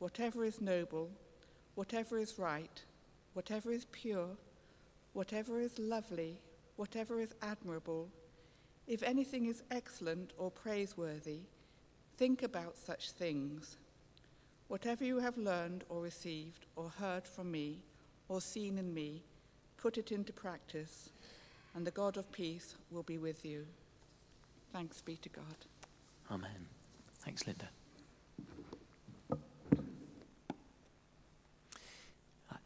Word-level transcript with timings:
whatever 0.00 0.44
is 0.44 0.60
noble, 0.60 1.10
whatever 1.76 2.18
is 2.18 2.38
right, 2.38 2.82
whatever 3.34 3.70
is 3.70 3.86
pure, 3.92 4.30
whatever 5.12 5.60
is 5.60 5.78
lovely, 5.78 6.36
whatever 6.76 7.20
is 7.20 7.34
admirable, 7.42 8.08
if 8.88 9.02
anything 9.04 9.46
is 9.46 9.62
excellent 9.70 10.32
or 10.36 10.50
praiseworthy, 10.50 11.40
think 12.16 12.42
about 12.42 12.76
such 12.76 13.12
things. 13.12 13.76
Whatever 14.68 15.04
you 15.04 15.18
have 15.18 15.36
learned 15.36 15.84
or 15.88 16.00
received 16.00 16.66
or 16.76 16.90
heard 16.98 17.26
from 17.26 17.50
me 17.50 17.78
or 18.28 18.40
seen 18.40 18.78
in 18.78 18.92
me, 18.92 19.22
put 19.76 19.98
it 19.98 20.12
into 20.12 20.32
practice, 20.32 21.10
and 21.74 21.86
the 21.86 21.90
God 21.90 22.16
of 22.16 22.30
peace 22.32 22.74
will 22.90 23.02
be 23.02 23.18
with 23.18 23.44
you. 23.44 23.66
Thanks 24.72 25.02
be 25.02 25.16
to 25.16 25.28
God. 25.28 25.56
Amen. 26.30 26.66
Thanks, 27.20 27.46
Linda. 27.46 27.68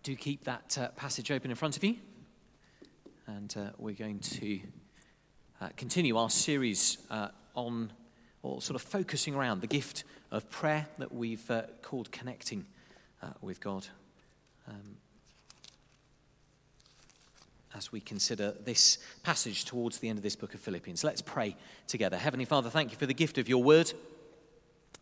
Do 0.04 0.14
keep 0.14 0.44
that 0.44 0.76
uh, 0.78 0.88
passage 0.90 1.30
open 1.30 1.50
in 1.50 1.56
front 1.56 1.78
of 1.78 1.82
you. 1.82 1.96
And 3.26 3.52
uh, 3.56 3.70
we're 3.78 3.94
going 3.94 4.18
to 4.18 4.60
uh, 5.62 5.70
continue 5.78 6.18
our 6.18 6.28
series 6.28 6.98
uh, 7.10 7.28
on, 7.54 7.90
or 8.42 8.60
sort 8.60 8.76
of 8.76 8.82
focusing 8.82 9.34
around 9.34 9.62
the 9.62 9.66
gift 9.66 10.04
of 10.30 10.48
prayer 10.50 10.86
that 10.98 11.10
we've 11.10 11.50
uh, 11.50 11.62
called 11.82 12.12
Connecting 12.12 12.66
with 13.40 13.58
God. 13.58 13.86
Um, 14.68 14.96
as 17.74 17.90
we 17.90 17.98
consider 17.98 18.52
this 18.62 18.98
passage 19.22 19.64
towards 19.64 19.98
the 20.00 20.10
end 20.10 20.18
of 20.18 20.22
this 20.22 20.36
book 20.36 20.52
of 20.52 20.60
Philippians. 20.60 21.02
Let's 21.02 21.22
pray 21.22 21.56
together. 21.86 22.18
Heavenly 22.18 22.44
Father, 22.44 22.68
thank 22.68 22.90
you 22.90 22.98
for 22.98 23.06
the 23.06 23.14
gift 23.14 23.38
of 23.38 23.48
your 23.48 23.62
word. 23.62 23.94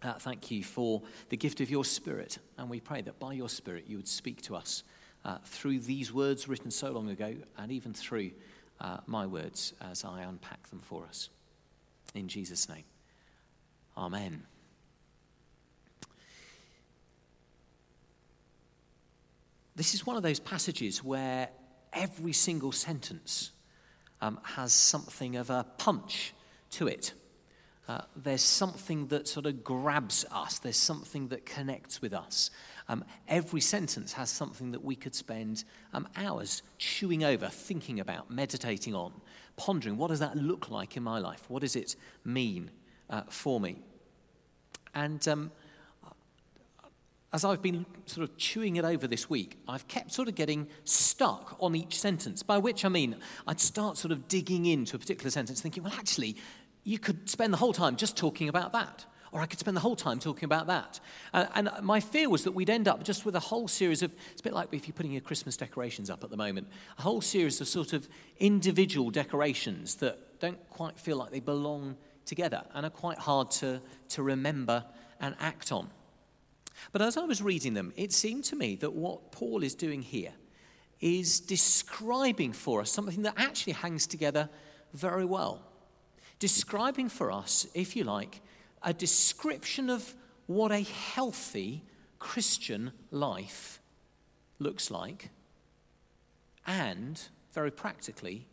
Uh, 0.03 0.15
thank 0.15 0.51
you 0.51 0.65
for 0.65 1.03
the 1.29 1.37
gift 1.37 1.61
of 1.61 1.71
your 1.71 1.85
spirit. 1.85 2.39
And 2.59 2.69
we 2.69 2.81
pray 2.81 3.03
that 3.03 3.19
by 3.21 3.35
your 3.35 3.49
spirit 3.49 3.85
you 3.87 3.97
would 3.97 4.09
speak 4.09 4.43
to 4.43 4.57
us 4.57 4.83
uh, 5.25 5.39
through 5.45 5.81
these 5.81 6.13
words 6.13 6.49
written 6.49 6.71
so 6.71 6.91
long 6.91 7.09
ago 7.09 7.35
and 7.57 7.71
even 7.71 7.93
through 7.95 8.33
uh, 8.81 8.99
my 9.07 9.27
words 9.27 9.75
as 9.81 10.05
I 10.05 10.23
unpack 10.23 10.69
them 10.71 10.81
for 10.81 11.05
us. 11.07 11.29
In 12.15 12.27
Jesus' 12.27 12.69
name. 12.69 12.85
Amen. 13.97 14.43
This 19.77 19.95
is 19.95 20.05
one 20.05 20.17
of 20.17 20.23
those 20.23 20.41
passages 20.41 21.03
where 21.03 21.49
every 21.93 22.33
single 22.33 22.73
sentence 22.73 23.53
um, 24.21 24.39
has 24.43 24.73
something 24.73 25.37
of 25.37 25.49
a 25.51 25.65
punch 25.79 26.35
to 26.73 26.89
it. 26.89 27.15
Uh, 27.89 28.01
there's 28.15 28.43
something 28.43 29.09
that 29.09 29.27
sort 29.27 29.45
of 29.47 29.65
grabs 29.65 30.25
us, 30.31 30.59
there's 30.61 30.77
something 30.77 31.29
that 31.29 31.45
connects 31.45 32.01
with 32.01 32.13
us. 32.13 32.51
Um, 32.89 33.05
every 33.29 33.61
sentence 33.61 34.13
has 34.13 34.31
something 34.31 34.71
that 34.73 34.85
we 34.85 34.95
could 34.95 35.15
spend 35.15 35.65
um, 35.93 36.09
hours 36.17 36.63
chewing 36.79 37.25
over, 37.25 37.49
thinking 37.49 37.99
about, 37.99 38.31
meditating 38.31 38.95
on, 38.95 39.13
pondering 39.57 39.97
what 39.97 40.09
does 40.09 40.21
that 40.21 40.37
look 40.37 40.71
like 40.71 40.97
in 40.97 41.03
my 41.03 41.19
life? 41.19 41.45
What 41.49 41.63
does 41.63 41.75
it 41.75 41.97
mean 42.25 42.71
uh, 43.11 43.23
for 43.29 43.59
me? 43.59 43.81
And 44.95 45.27
um, 45.27 45.51
as 47.33 47.45
I've 47.45 47.63
been 47.63 47.87
sort 48.05 48.29
of 48.29 48.37
chewing 48.37 48.77
it 48.77 48.85
over 48.85 49.07
this 49.07 49.31
week, 49.31 49.59
I've 49.67 49.89
kept 49.89 50.13
sort 50.13 50.29
of 50.29 50.35
getting 50.35 50.69
stuck 50.85 51.57
on 51.61 51.75
each 51.75 51.99
sentence, 51.99 52.43
by 52.43 52.59
which 52.59 52.85
I 52.85 52.89
mean 52.89 53.17
I'd 53.47 53.59
start 53.59 53.97
sort 53.97 54.13
of 54.13 54.29
digging 54.29 54.67
into 54.67 54.97
a 54.97 54.99
particular 54.99 55.31
sentence, 55.31 55.61
thinking, 55.61 55.83
well, 55.83 55.95
actually, 55.97 56.37
you 56.85 56.99
could 56.99 57.29
spend 57.29 57.53
the 57.53 57.59
whole 57.59 57.73
time 57.73 57.97
just 57.97 58.17
talking 58.17 58.49
about 58.49 58.73
that. 58.73 59.05
Or 59.33 59.41
I 59.41 59.47
could 59.47 59.59
spend 59.59 59.75
the 59.75 59.81
whole 59.81 59.97
time 59.97 60.19
talking 60.19 60.45
about 60.45 60.67
that. 60.67 61.01
Uh, 61.33 61.47
and 61.55 61.71
my 61.81 62.01
fear 62.01 62.29
was 62.29 62.45
that 62.45 62.53
we'd 62.53 62.69
end 62.69 62.87
up 62.87 63.03
just 63.03 63.25
with 63.25 63.35
a 63.35 63.41
whole 63.41 63.67
series 63.67 64.03
of, 64.03 64.13
it's 64.31 64.43
a 64.43 64.45
bit 64.45 64.53
like 64.53 64.69
if 64.73 64.87
you're 64.87 64.95
putting 64.95 65.13
your 65.13 65.23
Christmas 65.23 65.57
decorations 65.57 66.11
up 66.11 66.23
at 66.23 66.29
the 66.29 66.37
moment, 66.37 66.69
a 66.99 67.03
whole 67.03 67.23
series 67.23 67.59
of 67.63 67.69
sort 67.69 67.95
of 67.95 68.07
individual 68.41 69.11
decorations 69.11 69.95
that 69.97 70.39
don't 70.39 70.59
quite 70.69 70.99
feel 70.99 71.17
like 71.17 71.31
they 71.31 71.41
belong 71.41 71.97
together 72.27 72.63
and 72.75 72.85
are 72.85 72.91
quite 72.91 73.17
hard 73.17 73.51
to, 73.51 73.81
to 74.11 74.23
remember 74.23 74.85
and 75.19 75.35
act 75.41 75.73
on. 75.73 75.89
But 76.93 77.01
as 77.01 77.17
I 77.17 77.25
was 77.25 77.41
reading 77.41 77.73
them, 77.73 77.95
it 77.97 78.13
seemed 78.13 78.45
to 78.45 78.57
me 78.57 78.77
that 78.77 78.93
what 78.93 79.33
Paul 79.33 79.63
is 79.63 79.75
doing 79.75 80.03
here 80.03 80.33
is 81.01 81.41
describing 81.41 82.53
for 82.53 82.83
us 82.83 82.91
something 82.91 83.23
that 83.23 83.35
actually 83.39 83.73
hangs 83.73 84.07
together 84.07 84.51
very 84.93 85.25
well. 85.25 85.63
Describing 86.43 87.09
for 87.09 87.31
us, 87.31 87.69
if 87.73 87.95
you 87.95 88.03
like, 88.03 88.41
a 88.83 88.93
description 88.93 89.89
of 89.89 90.13
what 90.47 90.73
a 90.73 90.81
healthy 90.81 91.85
Christian 92.19 92.91
life 93.13 93.81
looks 94.59 94.91
like 94.91 95.31
and, 96.67 97.23
very 97.53 97.71
practically, 97.71 98.49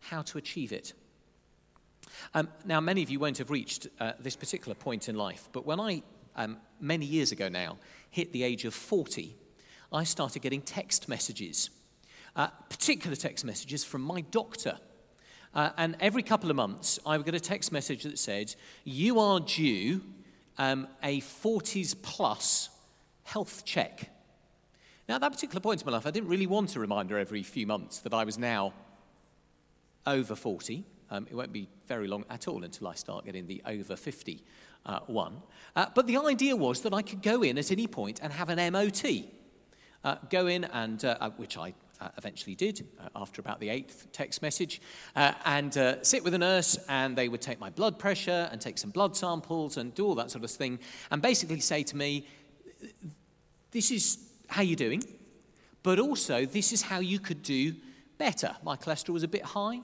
how 0.00 0.20
to 0.20 0.36
achieve 0.36 0.70
it. 0.70 0.92
Um, 2.34 2.48
now, 2.66 2.78
many 2.78 3.02
of 3.02 3.08
you 3.08 3.18
won't 3.18 3.38
have 3.38 3.50
reached 3.50 3.86
uh, 3.98 4.12
this 4.20 4.36
particular 4.36 4.74
point 4.74 5.08
in 5.08 5.14
life, 5.14 5.48
but 5.52 5.64
when 5.64 5.80
I 5.80 6.02
um, 6.36 6.58
many 6.78 7.06
years 7.06 7.32
ago 7.32 7.48
now, 7.48 7.78
hit 8.10 8.34
the 8.34 8.42
age 8.42 8.66
of 8.66 8.74
40, 8.74 9.34
I 9.90 10.04
started 10.04 10.42
getting 10.42 10.60
text 10.60 11.08
messages, 11.08 11.70
uh, 12.36 12.48
particular 12.68 13.16
text 13.16 13.46
messages 13.46 13.82
from 13.82 14.02
my 14.02 14.20
doctor. 14.20 14.76
Uh, 15.54 15.70
and 15.76 15.96
every 16.00 16.22
couple 16.22 16.50
of 16.50 16.56
months, 16.56 16.98
I 17.04 17.16
would 17.16 17.26
get 17.26 17.34
a 17.34 17.40
text 17.40 17.72
message 17.72 18.04
that 18.04 18.18
said, 18.18 18.54
You 18.84 19.18
are 19.18 19.40
due 19.40 20.02
um, 20.58 20.86
a 21.02 21.20
40s 21.20 21.94
plus 22.00 22.68
health 23.24 23.64
check. 23.64 24.10
Now, 25.08 25.16
at 25.16 25.22
that 25.22 25.32
particular 25.32 25.60
point 25.60 25.80
in 25.80 25.86
my 25.86 25.92
life, 25.92 26.06
I 26.06 26.12
didn't 26.12 26.28
really 26.28 26.46
want 26.46 26.76
a 26.76 26.80
reminder 26.80 27.18
every 27.18 27.42
few 27.42 27.66
months 27.66 27.98
that 28.00 28.14
I 28.14 28.24
was 28.24 28.38
now 28.38 28.72
over 30.06 30.36
40. 30.36 30.84
Um, 31.10 31.26
it 31.28 31.34
won't 31.34 31.52
be 31.52 31.68
very 31.88 32.06
long 32.06 32.24
at 32.30 32.46
all 32.46 32.62
until 32.62 32.86
I 32.86 32.94
start 32.94 33.24
getting 33.24 33.46
the 33.46 33.60
over 33.66 33.96
50 33.96 34.44
uh, 34.86 35.00
one. 35.06 35.42
Uh, 35.74 35.86
but 35.94 36.06
the 36.06 36.16
idea 36.16 36.54
was 36.54 36.82
that 36.82 36.94
I 36.94 37.02
could 37.02 37.22
go 37.22 37.42
in 37.42 37.58
at 37.58 37.72
any 37.72 37.86
point 37.86 38.20
and 38.22 38.32
have 38.32 38.48
an 38.50 38.72
MOT. 38.72 39.04
Uh, 40.04 40.16
go 40.30 40.46
in, 40.46 40.64
and 40.64 41.04
uh, 41.04 41.16
uh, 41.20 41.30
which 41.30 41.58
I 41.58 41.74
uh, 42.00 42.08
eventually 42.16 42.54
did 42.54 42.86
after 43.14 43.40
about 43.40 43.60
the 43.60 43.68
eighth 43.68 44.08
text 44.12 44.42
message, 44.42 44.80
and 45.16 45.74
sit 46.02 46.24
with 46.24 46.34
a 46.34 46.38
nurse, 46.38 46.78
and 46.88 47.16
they 47.16 47.28
would 47.28 47.40
take 47.40 47.60
my 47.60 47.70
blood 47.70 47.98
pressure 47.98 48.48
and 48.50 48.60
take 48.60 48.78
some 48.78 48.90
blood 48.90 49.16
samples 49.16 49.76
and 49.76 49.94
do 49.94 50.06
all 50.06 50.14
that 50.14 50.30
sort 50.30 50.44
of 50.44 50.50
thing, 50.50 50.78
and 51.10 51.22
basically 51.22 51.60
say 51.60 51.82
to 51.82 51.96
me, 51.96 52.26
This 53.70 53.90
is 53.90 54.18
how 54.48 54.62
you're 54.62 54.76
doing, 54.76 55.02
but 55.82 55.98
also 55.98 56.44
this 56.44 56.72
is 56.72 56.82
how 56.82 57.00
you 57.00 57.18
could 57.18 57.42
do 57.42 57.74
better. 58.18 58.56
My 58.62 58.76
cholesterol 58.76 59.14
was 59.14 59.22
a 59.22 59.28
bit 59.28 59.42
high, 59.44 59.80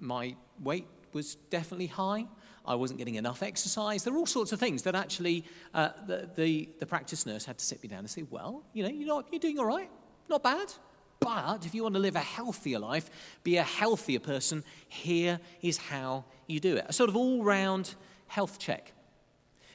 my 0.00 0.36
weight 0.62 0.86
was 1.12 1.36
definitely 1.50 1.86
high. 1.86 2.26
I 2.66 2.74
wasn't 2.76 2.98
getting 2.98 3.16
enough 3.16 3.42
exercise. 3.42 4.04
There 4.04 4.12
were 4.12 4.18
all 4.18 4.26
sorts 4.26 4.52
of 4.52 4.58
things 4.58 4.82
that 4.82 4.94
actually 4.94 5.44
uh, 5.74 5.90
the, 6.06 6.30
the, 6.34 6.68
the, 6.80 6.86
practice 6.86 7.26
nurse 7.26 7.44
had 7.44 7.58
to 7.58 7.64
sit 7.64 7.82
me 7.82 7.90
down 7.90 8.00
and 8.00 8.10
say, 8.10 8.24
well, 8.30 8.62
you 8.72 8.82
know, 8.82 8.88
you're, 8.88 9.06
not, 9.06 9.26
you're 9.30 9.40
doing 9.40 9.58
all 9.58 9.66
right, 9.66 9.90
not 10.30 10.42
bad. 10.42 10.72
But 11.20 11.64
if 11.64 11.74
you 11.74 11.82
want 11.82 11.94
to 11.94 12.00
live 12.00 12.16
a 12.16 12.20
healthier 12.20 12.78
life, 12.78 13.10
be 13.42 13.56
a 13.56 13.62
healthier 13.62 14.20
person, 14.20 14.64
here 14.88 15.40
is 15.62 15.78
how 15.78 16.24
you 16.46 16.60
do 16.60 16.76
it. 16.76 16.84
A 16.88 16.92
sort 16.92 17.08
of 17.08 17.16
all 17.16 17.42
round 17.42 17.94
health 18.26 18.58
check. 18.58 18.92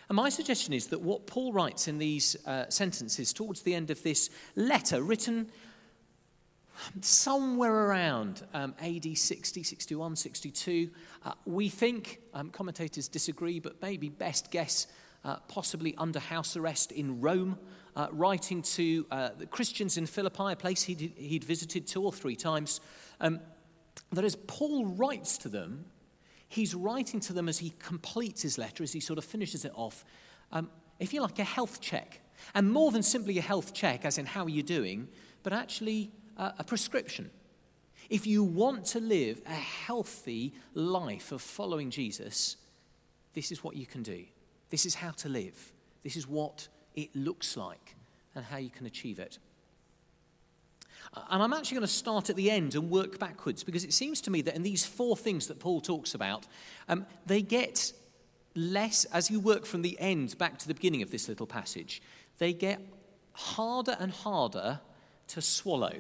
And 0.09 0.15
my 0.15 0.29
suggestion 0.29 0.73
is 0.73 0.87
that 0.87 1.01
what 1.01 1.27
Paul 1.27 1.53
writes 1.53 1.87
in 1.87 1.99
these 1.99 2.35
uh, 2.47 2.65
sentences 2.69 3.31
towards 3.31 3.61
the 3.61 3.75
end 3.75 3.91
of 3.91 4.01
this 4.01 4.29
letter, 4.55 5.03
written 5.03 5.51
somewhere 7.01 7.73
around 7.73 8.43
um, 8.53 8.73
AD 8.81 9.17
60, 9.17 9.63
61, 9.63 10.15
62. 10.15 10.89
Uh, 11.23 11.33
we 11.45 11.69
think, 11.69 12.19
um, 12.33 12.49
commentators 12.49 13.07
disagree, 13.07 13.59
but 13.59 13.81
maybe 13.81 14.09
best 14.09 14.49
guess, 14.49 14.87
uh, 15.23 15.37
possibly 15.47 15.93
under 15.97 16.19
house 16.19 16.55
arrest 16.55 16.91
in 16.91 17.21
Rome, 17.21 17.57
uh, 17.99 18.07
writing 18.13 18.61
to 18.61 19.05
uh, 19.11 19.29
the 19.37 19.45
Christians 19.45 19.97
in 19.97 20.05
Philippi, 20.05 20.53
a 20.53 20.55
place 20.55 20.83
he'd, 20.83 21.11
he'd 21.17 21.43
visited 21.43 21.85
two 21.85 22.01
or 22.01 22.13
three 22.13 22.35
times. 22.35 22.79
Um, 23.19 23.41
that 24.13 24.23
as 24.23 24.37
Paul 24.47 24.85
writes 24.85 25.37
to 25.39 25.49
them, 25.49 25.83
he's 26.47 26.73
writing 26.73 27.19
to 27.19 27.33
them 27.33 27.49
as 27.49 27.59
he 27.59 27.73
completes 27.77 28.41
his 28.41 28.57
letter, 28.57 28.83
as 28.83 28.93
he 28.93 29.01
sort 29.01 29.19
of 29.19 29.25
finishes 29.25 29.65
it 29.65 29.73
off. 29.75 30.05
Um, 30.53 30.69
if 30.97 31.13
you 31.13 31.21
like, 31.21 31.39
a 31.39 31.43
health 31.43 31.81
check. 31.81 32.21
And 32.55 32.71
more 32.71 32.89
than 32.93 33.03
simply 33.03 33.37
a 33.37 33.41
health 33.41 33.73
check, 33.73 34.05
as 34.05 34.17
in 34.17 34.25
how 34.25 34.45
are 34.45 34.49
you 34.49 34.63
doing, 34.63 35.09
but 35.43 35.51
actually 35.51 36.09
a, 36.37 36.53
a 36.59 36.63
prescription. 36.63 37.29
If 38.09 38.25
you 38.25 38.45
want 38.45 38.85
to 38.85 39.01
live 39.01 39.41
a 39.45 39.49
healthy 39.49 40.53
life 40.73 41.33
of 41.33 41.41
following 41.41 41.89
Jesus, 41.89 42.55
this 43.33 43.51
is 43.51 43.61
what 43.61 43.75
you 43.75 43.85
can 43.85 44.03
do. 44.03 44.23
This 44.69 44.85
is 44.85 44.95
how 44.95 45.11
to 45.11 45.27
live. 45.27 45.73
This 46.01 46.15
is 46.15 46.25
what 46.25 46.69
it 47.03 47.15
looks 47.15 47.57
like 47.57 47.95
and 48.35 48.45
how 48.45 48.57
you 48.57 48.69
can 48.69 48.85
achieve 48.85 49.19
it. 49.19 49.37
And 51.29 51.41
I'm 51.41 51.53
actually 51.53 51.75
going 51.75 51.87
to 51.87 51.93
start 51.93 52.29
at 52.29 52.35
the 52.35 52.51
end 52.51 52.75
and 52.75 52.89
work 52.89 53.17
backwards 53.17 53.63
because 53.63 53.83
it 53.83 53.93
seems 53.93 54.21
to 54.21 54.31
me 54.31 54.41
that 54.43 54.55
in 54.55 54.63
these 54.63 54.85
four 54.85 55.17
things 55.17 55.47
that 55.47 55.59
Paul 55.59 55.81
talks 55.81 56.13
about, 56.13 56.45
um, 56.87 57.05
they 57.25 57.41
get 57.41 57.93
less, 58.55 59.05
as 59.05 59.31
you 59.31 59.39
work 59.39 59.65
from 59.65 59.81
the 59.81 59.99
end 59.99 60.37
back 60.37 60.59
to 60.59 60.67
the 60.67 60.73
beginning 60.73 61.01
of 61.01 61.09
this 61.09 61.27
little 61.27 61.47
passage, 61.47 62.01
they 62.37 62.53
get 62.53 62.79
harder 63.33 63.97
and 63.99 64.11
harder 64.11 64.79
to 65.27 65.41
swallow. 65.41 65.93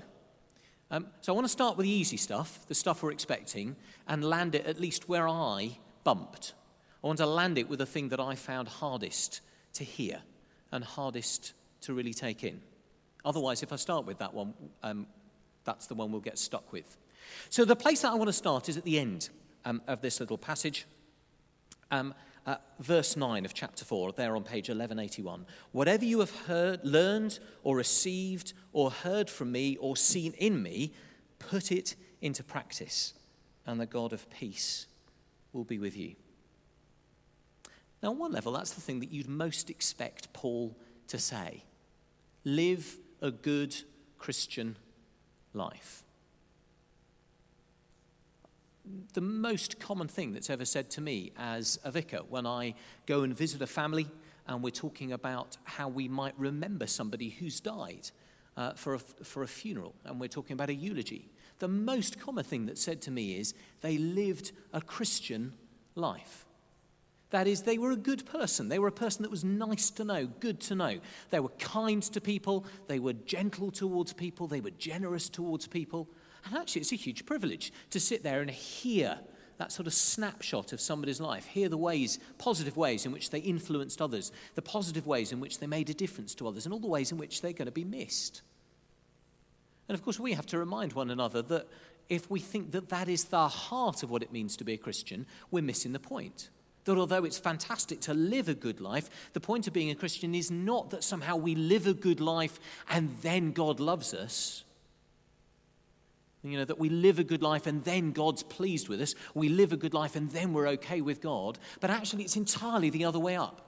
Um, 0.91 1.07
so 1.21 1.33
I 1.33 1.35
want 1.35 1.45
to 1.45 1.51
start 1.51 1.77
with 1.77 1.85
the 1.85 1.91
easy 1.91 2.17
stuff, 2.17 2.65
the 2.67 2.75
stuff 2.75 3.01
we're 3.01 3.11
expecting, 3.11 3.75
and 4.07 4.23
land 4.23 4.55
it 4.55 4.65
at 4.65 4.79
least 4.79 5.09
where 5.09 5.27
I 5.27 5.77
bumped. 6.03 6.53
I 7.03 7.07
want 7.07 7.19
to 7.19 7.25
land 7.25 7.57
it 7.57 7.69
with 7.69 7.79
the 7.79 7.85
thing 7.85 8.09
that 8.09 8.19
I 8.19 8.35
found 8.35 8.67
hardest 8.67 9.41
to 9.73 9.83
hear 9.83 10.21
and 10.71 10.83
hardest 10.83 11.53
to 11.81 11.93
really 11.93 12.13
take 12.13 12.43
in. 12.43 12.61
Otherwise, 13.25 13.63
if 13.63 13.73
I 13.73 13.75
start 13.75 14.05
with 14.05 14.19
that 14.19 14.33
one, 14.33 14.53
um, 14.83 15.07
that's 15.65 15.87
the 15.87 15.95
one 15.95 16.11
we'll 16.11 16.21
get 16.21 16.37
stuck 16.37 16.71
with. 16.71 16.97
So 17.49 17.65
the 17.65 17.75
place 17.75 18.01
that 18.01 18.11
I 18.11 18.15
want 18.15 18.29
to 18.29 18.33
start 18.33 18.69
is 18.69 18.77
at 18.77 18.83
the 18.83 18.99
end 18.99 19.29
um, 19.65 19.81
of 19.87 20.01
this 20.01 20.19
little 20.19 20.37
passage. 20.37 20.85
Um, 21.91 22.13
uh, 22.45 22.55
verse 22.79 23.15
9 23.17 23.45
of 23.45 23.53
chapter 23.53 23.85
4, 23.85 24.13
there 24.13 24.35
on 24.35 24.43
page 24.43 24.69
1181. 24.69 25.45
Whatever 25.71 26.05
you 26.05 26.19
have 26.19 26.35
heard, 26.47 26.79
learned, 26.83 27.39
or 27.63 27.75
received, 27.75 28.53
or 28.73 28.89
heard 28.89 29.29
from 29.29 29.51
me, 29.51 29.77
or 29.77 29.95
seen 29.95 30.33
in 30.33 30.63
me, 30.63 30.93
put 31.37 31.71
it 31.71 31.95
into 32.21 32.43
practice, 32.43 33.13
and 33.65 33.79
the 33.79 33.85
God 33.85 34.13
of 34.13 34.29
peace 34.29 34.87
will 35.53 35.63
be 35.63 35.77
with 35.77 35.95
you. 35.95 36.15
Now, 38.01 38.11
on 38.11 38.17
one 38.17 38.31
level, 38.31 38.53
that's 38.53 38.71
the 38.71 38.81
thing 38.81 38.99
that 39.01 39.11
you'd 39.11 39.27
most 39.27 39.69
expect 39.69 40.31
Paul 40.33 40.75
to 41.07 41.17
say 41.17 41.63
live 42.45 42.97
a 43.21 43.31
good 43.31 43.75
Christian 44.17 44.77
life 45.53 46.03
the 49.13 49.21
most 49.21 49.79
common 49.79 50.07
thing 50.07 50.33
that's 50.33 50.49
ever 50.49 50.65
said 50.65 50.89
to 50.91 51.01
me 51.01 51.31
as 51.37 51.79
a 51.83 51.91
vicar 51.91 52.19
when 52.29 52.45
I 52.45 52.73
go 53.05 53.21
and 53.21 53.35
visit 53.35 53.61
a 53.61 53.67
family 53.67 54.07
and 54.47 54.63
we're 54.63 54.71
talking 54.71 55.11
about 55.11 55.57
how 55.63 55.87
we 55.87 56.07
might 56.07 56.33
remember 56.37 56.87
somebody 56.87 57.29
who's 57.29 57.59
died 57.59 58.09
uh, 58.57 58.73
for, 58.73 58.95
a, 58.95 58.99
for 58.99 59.43
a 59.43 59.47
funeral 59.47 59.93
and 60.05 60.19
we're 60.19 60.27
talking 60.27 60.53
about 60.53 60.69
a 60.69 60.73
eulogy. 60.73 61.29
The 61.59 61.67
most 61.67 62.19
common 62.19 62.43
thing 62.43 62.65
that's 62.65 62.81
said 62.81 63.01
to 63.03 63.11
me 63.11 63.37
is 63.37 63.53
they 63.81 63.97
lived 63.97 64.51
a 64.73 64.81
Christian 64.81 65.53
life. 65.95 66.45
That 67.31 67.47
is, 67.47 67.61
they 67.61 67.77
were 67.77 67.91
a 67.91 67.95
good 67.95 68.25
person. 68.25 68.69
They 68.69 68.79
were 68.79 68.87
a 68.87 68.91
person 68.91 69.21
that 69.23 69.31
was 69.31 69.43
nice 69.43 69.91
to 69.91 70.03
know, 70.03 70.25
good 70.25 70.59
to 70.61 70.75
know. 70.75 70.99
They 71.29 71.39
were 71.39 71.49
kind 71.59 72.01
to 72.01 72.21
people, 72.21 72.65
they 72.87 72.99
were 72.99 73.13
gentle 73.13 73.71
towards 73.71 74.13
people, 74.13 74.47
they 74.47 74.61
were 74.61 74.71
generous 74.71 75.29
towards 75.29 75.67
people. 75.67 76.09
And 76.45 76.55
actually, 76.55 76.81
it's 76.81 76.91
a 76.91 76.95
huge 76.95 77.25
privilege 77.25 77.71
to 77.91 77.99
sit 77.99 78.23
there 78.23 78.41
and 78.41 78.49
hear 78.49 79.19
that 79.57 79.71
sort 79.73 79.87
of 79.87 79.93
snapshot 79.93 80.71
of 80.71 80.79
somebody's 80.79 81.19
life, 81.19 81.45
hear 81.45 81.67
the 81.67 81.77
ways, 81.77 82.17
positive 82.37 82.77
ways 82.77 83.05
in 83.05 83.11
which 83.11 83.29
they 83.29 83.39
influenced 83.39 84.01
others, 84.01 84.31
the 84.55 84.61
positive 84.61 85.05
ways 85.05 85.33
in 85.33 85.41
which 85.41 85.59
they 85.59 85.67
made 85.67 85.89
a 85.89 85.93
difference 85.93 86.33
to 86.35 86.47
others, 86.47 86.65
and 86.65 86.73
all 86.73 86.79
the 86.79 86.87
ways 86.87 87.11
in 87.11 87.17
which 87.17 87.41
they're 87.41 87.51
going 87.51 87.65
to 87.65 87.71
be 87.71 87.83
missed. 87.83 88.41
And 89.89 89.95
of 89.95 90.03
course, 90.03 90.19
we 90.19 90.33
have 90.33 90.45
to 90.47 90.57
remind 90.57 90.93
one 90.93 91.09
another 91.09 91.41
that 91.43 91.67
if 92.07 92.31
we 92.31 92.39
think 92.39 92.71
that 92.71 92.89
that 92.89 93.09
is 93.09 93.25
the 93.25 93.49
heart 93.49 94.01
of 94.01 94.09
what 94.09 94.23
it 94.23 94.31
means 94.31 94.55
to 94.57 94.63
be 94.63 94.73
a 94.73 94.77
Christian, 94.77 95.25
we're 95.51 95.61
missing 95.61 95.91
the 95.91 95.99
point. 95.99 96.49
That 96.89 96.97
although 96.97 97.23
it's 97.23 97.37
fantastic 97.37 98.01
to 98.01 98.15
live 98.15 98.49
a 98.49 98.55
good 98.55 98.81
life, 98.81 99.11
the 99.33 99.39
point 99.39 99.67
of 99.67 99.73
being 99.73 99.91
a 99.91 99.95
Christian 99.95 100.33
is 100.33 100.49
not 100.49 100.89
that 100.89 101.03
somehow 101.03 101.35
we 101.35 101.53
live 101.53 101.85
a 101.85 101.93
good 101.93 102.19
life 102.19 102.59
and 102.89 103.15
then 103.21 103.51
God 103.51 103.79
loves 103.79 104.11
us. 104.11 104.63
You 106.41 106.57
know, 106.57 106.65
that 106.65 106.79
we 106.79 106.89
live 106.89 107.19
a 107.19 107.23
good 107.23 107.43
life 107.43 107.67
and 107.67 107.83
then 107.83 108.11
God's 108.11 108.41
pleased 108.41 108.89
with 108.89 109.01
us. 109.01 109.13
We 109.35 109.49
live 109.49 109.71
a 109.71 109.77
good 109.77 109.93
life 109.93 110.15
and 110.15 110.31
then 110.31 110.51
we're 110.51 110.67
okay 110.69 110.99
with 111.01 111.21
God. 111.21 111.59
But 111.79 111.91
actually, 111.91 112.23
it's 112.23 112.35
entirely 112.35 112.89
the 112.89 113.05
other 113.05 113.19
way 113.19 113.35
up. 113.35 113.61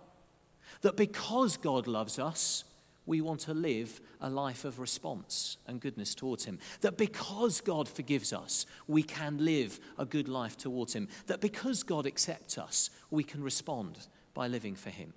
That 0.81 0.97
because 0.97 1.57
God 1.57 1.85
loves 1.85 2.17
us, 2.17 2.63
we 3.05 3.21
want 3.21 3.41
to 3.41 3.53
live 3.53 3.99
a 4.19 4.29
life 4.29 4.63
of 4.63 4.79
response 4.79 5.57
and 5.67 5.81
goodness 5.81 6.13
towards 6.13 6.45
Him. 6.45 6.59
That 6.81 6.97
because 6.97 7.61
God 7.61 7.89
forgives 7.89 8.31
us, 8.31 8.65
we 8.87 9.03
can 9.03 9.43
live 9.43 9.79
a 9.97 10.05
good 10.05 10.27
life 10.27 10.57
towards 10.57 10.93
Him. 10.93 11.07
That 11.27 11.41
because 11.41 11.83
God 11.83 12.05
accepts 12.05 12.57
us, 12.57 12.89
we 13.09 13.23
can 13.23 13.43
respond 13.43 14.07
by 14.33 14.47
living 14.47 14.75
for 14.75 14.89
Him. 14.89 15.13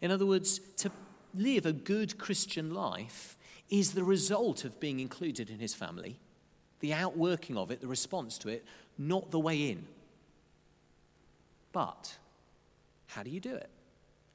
In 0.00 0.10
other 0.10 0.26
words, 0.26 0.60
to 0.78 0.90
live 1.34 1.66
a 1.66 1.72
good 1.72 2.18
Christian 2.18 2.74
life 2.74 3.38
is 3.70 3.92
the 3.92 4.04
result 4.04 4.64
of 4.64 4.80
being 4.80 5.00
included 5.00 5.48
in 5.50 5.60
His 5.60 5.74
family 5.74 6.18
the 6.80 6.92
outworking 6.92 7.56
of 7.56 7.70
it, 7.70 7.80
the 7.80 7.86
response 7.86 8.36
to 8.38 8.48
it, 8.48 8.64
not 8.98 9.30
the 9.30 9.38
way 9.38 9.70
in. 9.70 9.86
But 11.70 12.18
how 13.06 13.22
do 13.22 13.30
you 13.30 13.40
do 13.40 13.54
it? 13.54 13.70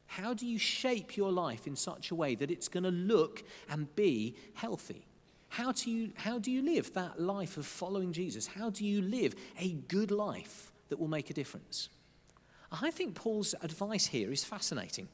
How 0.07 0.33
do 0.33 0.47
you 0.47 0.57
shape 0.57 1.15
your 1.15 1.31
life 1.31 1.67
in 1.67 1.75
such 1.75 2.11
a 2.11 2.15
way 2.15 2.35
that 2.35 2.49
it's 2.49 2.67
going 2.67 2.83
to 2.83 2.91
look 2.91 3.43
and 3.69 3.93
be 3.95 4.35
healthy? 4.55 5.05
How 5.49 5.71
do, 5.71 5.89
you, 5.91 6.11
how 6.15 6.39
do 6.39 6.51
you 6.51 6.61
live 6.61 6.93
that 6.93 7.21
life 7.21 7.57
of 7.57 7.65
following 7.65 8.11
Jesus? 8.11 8.47
How 8.47 8.69
do 8.69 8.85
you 8.85 9.01
live 9.01 9.35
a 9.59 9.73
good 9.73 10.11
life 10.11 10.71
that 10.89 10.99
will 10.99 11.07
make 11.07 11.29
a 11.29 11.33
difference? 11.33 11.89
I 12.71 12.91
think 12.91 13.15
Paul's 13.15 13.55
advice 13.61 14.07
here 14.07 14.31
is 14.31 14.43
fascinating. 14.43 15.07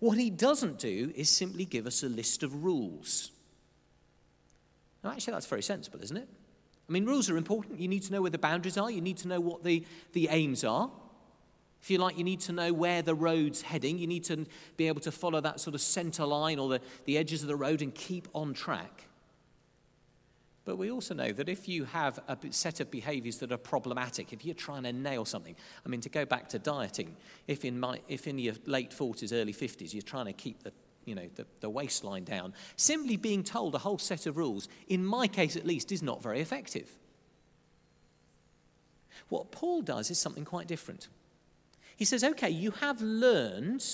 What 0.00 0.18
he 0.18 0.30
doesn't 0.30 0.78
do 0.78 1.12
is 1.14 1.28
simply 1.28 1.64
give 1.64 1.86
us 1.86 2.02
a 2.02 2.08
list 2.08 2.42
of 2.42 2.64
rules. 2.64 3.30
Now, 5.02 5.10
actually, 5.10 5.32
that's 5.32 5.46
very 5.46 5.62
sensible, 5.62 6.02
isn't 6.02 6.16
it? 6.16 6.28
I 6.88 6.92
mean, 6.92 7.06
rules 7.06 7.30
are 7.30 7.36
important. 7.36 7.80
You 7.80 7.88
need 7.88 8.02
to 8.02 8.12
know 8.12 8.20
where 8.20 8.30
the 8.30 8.38
boundaries 8.38 8.76
are, 8.76 8.90
you 8.90 9.00
need 9.00 9.18
to 9.18 9.28
know 9.28 9.40
what 9.40 9.64
the, 9.64 9.84
the 10.12 10.28
aims 10.30 10.62
are. 10.64 10.90
If 11.82 11.90
you 11.90 11.98
like, 11.98 12.16
you 12.16 12.22
need 12.22 12.40
to 12.42 12.52
know 12.52 12.72
where 12.72 13.02
the 13.02 13.14
road's 13.14 13.62
heading. 13.62 13.98
You 13.98 14.06
need 14.06 14.22
to 14.24 14.46
be 14.76 14.86
able 14.86 15.00
to 15.00 15.10
follow 15.10 15.40
that 15.40 15.58
sort 15.58 15.74
of 15.74 15.80
center 15.80 16.24
line 16.24 16.60
or 16.60 16.68
the, 16.68 16.80
the 17.06 17.18
edges 17.18 17.42
of 17.42 17.48
the 17.48 17.56
road 17.56 17.82
and 17.82 17.92
keep 17.92 18.28
on 18.34 18.54
track. 18.54 19.06
But 20.64 20.76
we 20.76 20.92
also 20.92 21.12
know 21.12 21.32
that 21.32 21.48
if 21.48 21.68
you 21.68 21.84
have 21.86 22.20
a 22.28 22.38
set 22.50 22.78
of 22.78 22.88
behaviors 22.88 23.38
that 23.38 23.50
are 23.50 23.56
problematic, 23.58 24.32
if 24.32 24.44
you're 24.44 24.54
trying 24.54 24.84
to 24.84 24.92
nail 24.92 25.24
something, 25.24 25.56
I 25.84 25.88
mean, 25.88 26.00
to 26.02 26.08
go 26.08 26.24
back 26.24 26.48
to 26.50 26.60
dieting, 26.60 27.16
if 27.48 27.64
in, 27.64 27.80
my, 27.80 27.98
if 28.06 28.28
in 28.28 28.38
your 28.38 28.54
late 28.66 28.92
40s, 28.92 29.32
early 29.32 29.52
50s, 29.52 29.92
you're 29.92 30.02
trying 30.02 30.26
to 30.26 30.32
keep 30.32 30.62
the 30.62 30.72
you 31.04 31.16
know, 31.16 31.28
the, 31.34 31.44
the 31.58 31.68
waistline 31.68 32.22
down. 32.22 32.54
Simply 32.76 33.16
being 33.16 33.42
told 33.42 33.74
a 33.74 33.78
whole 33.78 33.98
set 33.98 34.26
of 34.26 34.36
rules, 34.36 34.68
in 34.86 35.04
my 35.04 35.26
case 35.26 35.56
at 35.56 35.66
least, 35.66 35.90
is 35.90 36.00
not 36.00 36.22
very 36.22 36.40
effective. 36.40 36.96
What 39.28 39.50
Paul 39.50 39.82
does 39.82 40.12
is 40.12 40.18
something 40.18 40.44
quite 40.44 40.68
different. 40.68 41.08
He 42.02 42.06
says, 42.06 42.24
okay, 42.24 42.50
you 42.50 42.72
have 42.72 43.00
learned 43.00 43.86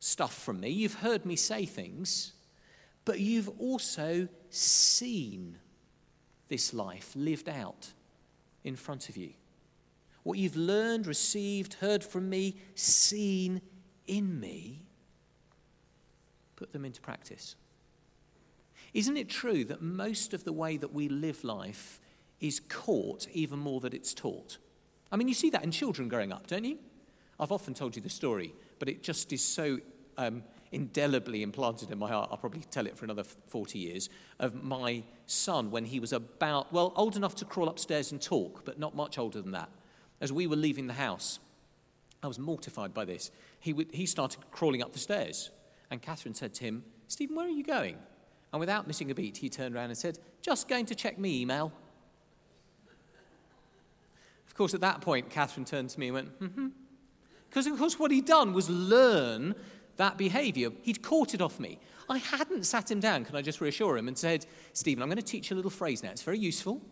stuff 0.00 0.34
from 0.34 0.58
me, 0.58 0.70
you've 0.70 0.94
heard 0.94 1.24
me 1.24 1.36
say 1.36 1.64
things, 1.66 2.32
but 3.04 3.20
you've 3.20 3.48
also 3.60 4.26
seen 4.50 5.58
this 6.48 6.74
life 6.74 7.12
lived 7.14 7.48
out 7.48 7.92
in 8.64 8.74
front 8.74 9.08
of 9.08 9.16
you. 9.16 9.34
What 10.24 10.36
you've 10.36 10.56
learned, 10.56 11.06
received, 11.06 11.74
heard 11.74 12.02
from 12.02 12.28
me, 12.28 12.56
seen 12.74 13.60
in 14.08 14.40
me 14.40 14.82
put 16.56 16.72
them 16.72 16.84
into 16.84 17.00
practice. 17.00 17.54
Isn't 18.92 19.16
it 19.16 19.28
true 19.28 19.64
that 19.66 19.80
most 19.80 20.34
of 20.34 20.42
the 20.42 20.52
way 20.52 20.76
that 20.76 20.92
we 20.92 21.08
live 21.08 21.44
life 21.44 22.00
is 22.40 22.58
caught 22.58 23.28
even 23.32 23.60
more 23.60 23.78
than 23.78 23.92
it's 23.92 24.12
taught? 24.12 24.58
I 25.10 25.16
mean, 25.16 25.28
you 25.28 25.34
see 25.34 25.50
that 25.50 25.64
in 25.64 25.70
children 25.70 26.08
growing 26.08 26.32
up, 26.32 26.46
don't 26.46 26.64
you? 26.64 26.78
I've 27.40 27.52
often 27.52 27.74
told 27.74 27.96
you 27.96 28.02
the 28.02 28.10
story, 28.10 28.54
but 28.78 28.88
it 28.88 29.02
just 29.02 29.32
is 29.32 29.42
so 29.42 29.78
um, 30.16 30.42
indelibly 30.72 31.42
implanted 31.42 31.90
in 31.90 31.98
my 31.98 32.08
heart. 32.08 32.28
I'll 32.30 32.36
probably 32.38 32.62
tell 32.70 32.86
it 32.86 32.96
for 32.96 33.04
another 33.04 33.24
40 33.24 33.78
years 33.78 34.10
of 34.38 34.62
my 34.62 35.04
son 35.26 35.70
when 35.70 35.84
he 35.84 36.00
was 36.00 36.12
about, 36.12 36.72
well, 36.72 36.92
old 36.96 37.16
enough 37.16 37.34
to 37.36 37.44
crawl 37.44 37.68
upstairs 37.68 38.12
and 38.12 38.20
talk, 38.20 38.64
but 38.64 38.78
not 38.78 38.94
much 38.94 39.18
older 39.18 39.40
than 39.40 39.52
that. 39.52 39.70
As 40.20 40.32
we 40.32 40.46
were 40.46 40.56
leaving 40.56 40.88
the 40.88 40.94
house, 40.94 41.38
I 42.22 42.26
was 42.26 42.38
mortified 42.38 42.92
by 42.92 43.04
this. 43.04 43.30
He, 43.60 43.74
he 43.92 44.06
started 44.06 44.50
crawling 44.50 44.82
up 44.82 44.92
the 44.92 44.98
stairs. 44.98 45.50
And 45.90 46.02
Catherine 46.02 46.34
said 46.34 46.54
to 46.54 46.64
him, 46.64 46.84
Stephen, 47.06 47.36
where 47.36 47.46
are 47.46 47.50
you 47.50 47.64
going? 47.64 47.96
And 48.52 48.60
without 48.60 48.86
missing 48.86 49.10
a 49.10 49.14
beat, 49.14 49.36
he 49.36 49.48
turned 49.48 49.74
around 49.74 49.86
and 49.86 49.96
said, 49.96 50.18
Just 50.42 50.68
going 50.68 50.86
to 50.86 50.94
check 50.94 51.18
me 51.18 51.40
email. 51.42 51.72
Course, 54.58 54.74
at 54.74 54.80
that 54.80 55.00
point, 55.02 55.30
Catherine 55.30 55.64
turned 55.64 55.88
to 55.90 56.00
me 56.00 56.08
and 56.08 56.14
went, 56.14 56.28
hmm. 56.40 56.66
Because, 57.48 57.68
of 57.68 57.78
course, 57.78 57.96
what 57.96 58.10
he'd 58.10 58.24
done 58.24 58.52
was 58.52 58.68
learn 58.68 59.54
that 59.98 60.18
behavior. 60.18 60.70
He'd 60.82 61.00
caught 61.00 61.32
it 61.32 61.40
off 61.40 61.60
me. 61.60 61.78
I 62.08 62.18
hadn't 62.18 62.64
sat 62.64 62.90
him 62.90 62.98
down, 62.98 63.24
can 63.24 63.36
I 63.36 63.40
just 63.40 63.60
reassure 63.60 63.96
him, 63.96 64.08
and 64.08 64.18
said, 64.18 64.46
Stephen, 64.72 65.00
I'm 65.00 65.08
going 65.08 65.16
to 65.16 65.22
teach 65.22 65.50
you 65.50 65.54
a 65.54 65.58
little 65.58 65.70
phrase 65.70 66.02
now. 66.02 66.10
It's 66.10 66.22
very 66.22 66.40
useful. 66.40 66.82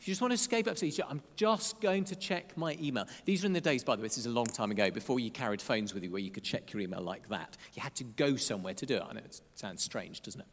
If 0.00 0.08
you 0.08 0.10
just 0.12 0.20
want 0.20 0.32
to 0.32 0.34
escape 0.34 0.66
upstairs, 0.66 0.98
I'm 1.08 1.22
just 1.36 1.80
going 1.80 2.02
to 2.02 2.16
check 2.16 2.56
my 2.56 2.76
email. 2.82 3.04
These 3.24 3.44
are 3.44 3.46
in 3.46 3.52
the 3.52 3.60
days, 3.60 3.84
by 3.84 3.94
the 3.94 4.02
way, 4.02 4.08
this 4.08 4.18
is 4.18 4.26
a 4.26 4.30
long 4.30 4.46
time 4.46 4.72
ago, 4.72 4.90
before 4.90 5.20
you 5.20 5.30
carried 5.30 5.62
phones 5.62 5.94
with 5.94 6.02
you 6.02 6.10
where 6.10 6.20
you 6.20 6.32
could 6.32 6.44
check 6.44 6.72
your 6.72 6.82
email 6.82 7.00
like 7.00 7.28
that. 7.28 7.56
You 7.74 7.82
had 7.82 7.94
to 7.94 8.04
go 8.04 8.34
somewhere 8.34 8.74
to 8.74 8.86
do 8.86 8.96
it. 8.96 9.04
I 9.08 9.12
know 9.12 9.20
it 9.20 9.40
sounds 9.54 9.84
strange, 9.84 10.20
doesn't 10.20 10.40
it? 10.40 10.48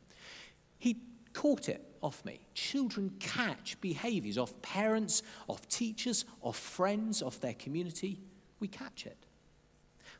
He 0.77 0.97
caught 1.36 1.70
it 1.70 1.84
off 2.01 2.24
me. 2.25 2.39
Children 2.54 3.12
catch 3.20 3.80
behaviors 3.82 4.38
off 4.38 4.60
parents, 4.62 5.22
off 5.48 5.68
teachers, 5.68 6.25
off 6.42 6.58
friends, 6.58 7.22
off 7.22 7.39
their 7.42 7.54
community. 7.54 8.20
We 8.60 8.68
catch 8.68 9.06
it. 9.06 9.18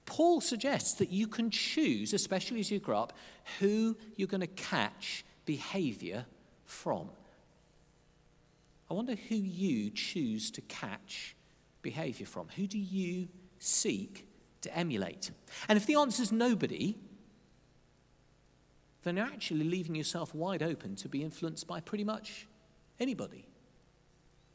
Paul 0.06 0.42
suggests 0.42 0.94
that 0.96 1.10
you 1.10 1.28
can 1.28 1.50
choose, 1.50 2.14
especially 2.14 2.60
as 2.60 2.70
you 2.70 2.80
grow 2.80 3.00
up, 3.00 3.14
who 3.60 3.98
you're 4.18 4.28
going 4.28 4.42
to 4.42 4.48
catch 4.48 5.26
behavior 5.46 6.26
from. 6.66 7.10
I 8.90 8.94
wonder 8.94 9.16
who 9.16 9.36
you 9.36 9.90
choose 9.90 10.52
to 10.52 10.62
catch 10.62 11.36
behavior 11.82 12.28
from. 12.28 12.50
Who 12.56 12.68
do 12.68 12.78
you 12.78 13.30
seek 13.58 14.28
to 14.62 14.78
emulate? 14.78 15.32
And 15.70 15.78
if 15.78 15.88
the 15.88 15.96
answer 15.96 16.22
is 16.22 16.32
nobody, 16.32 16.96
then 19.06 19.18
you're 19.18 19.26
actually 19.26 19.64
leaving 19.64 19.96
yourself 19.96 20.36
wide 20.36 20.62
open 20.62 20.96
to 20.98 21.08
be 21.08 21.24
influenced 21.24 21.68
by 21.68 21.80
pretty 21.80 22.04
much 22.04 22.48
anybody. 23.00 23.48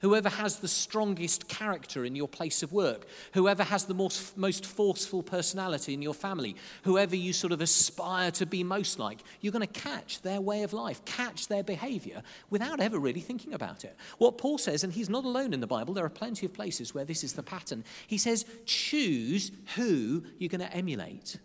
Whoever 0.01 0.31
has 0.31 0.57
the 0.57 0.69
strongest 0.69 1.47
character 1.47 2.07
in 2.07 2.17
your 2.17 2.27
place 2.27 2.63
of 2.63 2.73
work, 2.73 3.07
whoever 3.35 3.63
has 3.63 3.85
the 3.85 3.93
most, 3.93 4.35
most 4.37 4.65
forceful 4.65 5.23
personality 5.23 5.93
in 5.93 6.01
your 6.01 6.15
family, 6.15 6.57
whoever 6.85 7.15
you 7.15 7.35
sort 7.35 7.53
of 7.53 7.61
aspire 7.61 8.31
to 8.33 8.47
be 8.47 8.65
most 8.65 8.99
like, 8.99 9.19
you're 9.43 9.53
going 9.53 9.67
to 9.67 9.81
catch 9.81 10.23
their 10.23 10.41
way 10.41 10.63
of 10.63 10.73
life, 10.73 11.05
catch 11.05 11.49
their 11.49 11.63
behavior 11.63 12.23
without 12.49 12.81
ever 12.81 12.99
really 12.99 13.21
thinking 13.21 13.53
about 13.53 13.85
it. 13.85 13.95
What 14.17 14.39
Paul 14.39 14.57
says, 14.57 14.85
and 14.85 14.93
he's 14.93 15.11
not 15.11 15.25
alone 15.25 15.53
in 15.53 15.61
the 15.61 15.67
Bible, 15.67 15.93
there 15.93 16.07
are 16.07 16.11
plenty 16.11 16.47
of 16.47 16.55
places 16.55 16.95
where 16.95 17.05
this 17.05 17.23
is 17.23 17.35
the 17.35 17.43
pattern. 17.43 17.85
He 18.07 18.17
says, 18.17 18.47
choose 18.65 19.53
who 19.77 20.25
you're 20.39 20.49
going 20.49 20.67
to 20.67 20.75
emulate. 20.75 21.37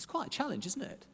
That's 0.00 0.06
quite 0.06 0.28
a 0.28 0.30
challenge, 0.30 0.64
isn't 0.64 0.80
it? 0.80 1.04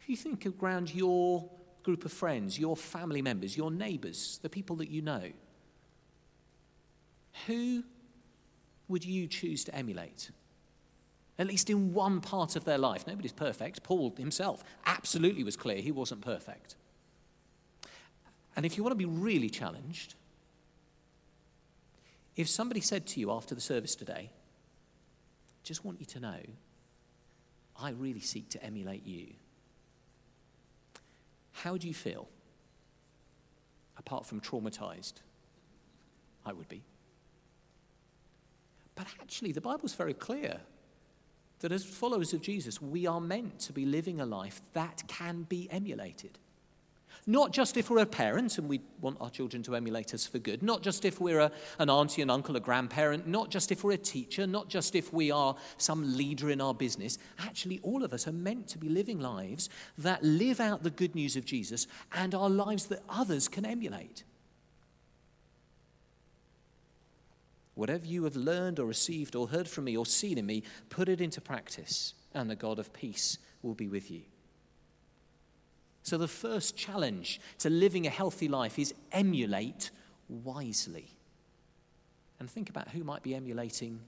If 0.00 0.08
you 0.08 0.16
think 0.16 0.44
around 0.60 0.92
your 0.92 1.48
group 1.84 2.04
of 2.04 2.10
friends, 2.10 2.58
your 2.58 2.76
family 2.76 3.22
members, 3.22 3.56
your 3.56 3.70
neighbors, 3.70 4.40
the 4.42 4.48
people 4.48 4.74
that 4.78 4.90
you 4.90 5.02
know, 5.02 5.30
who 7.46 7.84
would 8.88 9.04
you 9.04 9.28
choose 9.28 9.62
to 9.66 9.72
emulate? 9.72 10.32
At 11.38 11.46
least 11.46 11.70
in 11.70 11.94
one 11.94 12.20
part 12.20 12.56
of 12.56 12.64
their 12.64 12.76
life. 12.76 13.06
Nobody's 13.06 13.30
perfect. 13.30 13.84
Paul 13.84 14.12
himself 14.18 14.64
absolutely 14.84 15.44
was 15.44 15.56
clear 15.56 15.76
he 15.76 15.92
wasn't 15.92 16.22
perfect. 16.22 16.74
And 18.56 18.66
if 18.66 18.76
you 18.76 18.82
want 18.82 18.94
to 18.94 18.96
be 18.96 19.04
really 19.04 19.48
challenged, 19.48 20.16
if 22.34 22.48
somebody 22.48 22.80
said 22.80 23.06
to 23.06 23.20
you 23.20 23.30
after 23.30 23.54
the 23.54 23.60
service 23.60 23.94
today, 23.94 24.32
just 25.62 25.84
want 25.84 26.00
you 26.00 26.06
to 26.06 26.18
know, 26.18 26.40
I 27.80 27.90
really 27.90 28.20
seek 28.20 28.48
to 28.50 28.62
emulate 28.62 29.06
you. 29.06 29.28
How 31.52 31.76
do 31.76 31.88
you 31.88 31.94
feel? 31.94 32.28
Apart 33.98 34.26
from 34.26 34.40
traumatized, 34.40 35.14
I 36.44 36.52
would 36.52 36.68
be. 36.68 36.82
But 38.94 39.06
actually, 39.20 39.52
the 39.52 39.60
Bible's 39.60 39.94
very 39.94 40.14
clear 40.14 40.60
that 41.60 41.72
as 41.72 41.84
followers 41.84 42.32
of 42.32 42.42
Jesus, 42.42 42.80
we 42.80 43.06
are 43.06 43.20
meant 43.20 43.58
to 43.60 43.72
be 43.72 43.86
living 43.86 44.20
a 44.20 44.26
life 44.26 44.60
that 44.74 45.02
can 45.06 45.42
be 45.42 45.68
emulated. 45.70 46.38
Not 47.28 47.50
just 47.52 47.76
if 47.76 47.90
we're 47.90 48.02
a 48.02 48.06
parent 48.06 48.56
and 48.56 48.68
we 48.68 48.80
want 49.00 49.16
our 49.20 49.30
children 49.30 49.60
to 49.64 49.74
emulate 49.74 50.14
us 50.14 50.24
for 50.24 50.38
good, 50.38 50.62
not 50.62 50.82
just 50.82 51.04
if 51.04 51.20
we're 51.20 51.40
a, 51.40 51.50
an 51.80 51.90
auntie, 51.90 52.22
an 52.22 52.30
uncle, 52.30 52.54
a 52.54 52.60
grandparent, 52.60 53.26
not 53.26 53.50
just 53.50 53.72
if 53.72 53.82
we're 53.82 53.92
a 53.92 53.98
teacher, 53.98 54.46
not 54.46 54.68
just 54.68 54.94
if 54.94 55.12
we 55.12 55.32
are 55.32 55.56
some 55.76 56.16
leader 56.16 56.50
in 56.50 56.60
our 56.60 56.72
business. 56.72 57.18
Actually, 57.40 57.80
all 57.82 58.04
of 58.04 58.12
us 58.12 58.28
are 58.28 58.32
meant 58.32 58.68
to 58.68 58.78
be 58.78 58.88
living 58.88 59.18
lives 59.18 59.68
that 59.98 60.22
live 60.22 60.60
out 60.60 60.84
the 60.84 60.90
good 60.90 61.16
news 61.16 61.34
of 61.34 61.44
Jesus 61.44 61.88
and 62.14 62.32
are 62.32 62.48
lives 62.48 62.86
that 62.86 63.02
others 63.08 63.48
can 63.48 63.66
emulate. 63.66 64.22
Whatever 67.74 68.06
you 68.06 68.22
have 68.22 68.36
learned 68.36 68.78
or 68.78 68.86
received 68.86 69.34
or 69.34 69.48
heard 69.48 69.68
from 69.68 69.84
me 69.84 69.96
or 69.96 70.06
seen 70.06 70.38
in 70.38 70.46
me, 70.46 70.62
put 70.90 71.08
it 71.08 71.20
into 71.20 71.40
practice, 71.40 72.14
and 72.34 72.48
the 72.48 72.54
God 72.54 72.78
of 72.78 72.92
peace 72.92 73.38
will 73.62 73.74
be 73.74 73.88
with 73.88 74.12
you. 74.12 74.22
So, 76.06 76.16
the 76.16 76.28
first 76.28 76.76
challenge 76.76 77.40
to 77.58 77.68
living 77.68 78.06
a 78.06 78.10
healthy 78.10 78.46
life 78.46 78.78
is 78.78 78.94
emulate 79.10 79.90
wisely. 80.28 81.08
And 82.38 82.48
think 82.48 82.70
about 82.70 82.90
who 82.90 83.02
might 83.02 83.24
be 83.24 83.34
emulating 83.34 83.98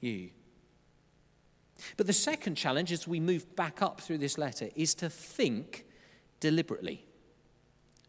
you. 0.00 0.28
But 1.96 2.06
the 2.06 2.12
second 2.12 2.56
challenge, 2.56 2.92
as 2.92 3.08
we 3.08 3.20
move 3.20 3.56
back 3.56 3.80
up 3.80 4.02
through 4.02 4.18
this 4.18 4.36
letter, 4.36 4.68
is 4.76 4.94
to 4.96 5.08
think 5.08 5.86
deliberately. 6.40 7.06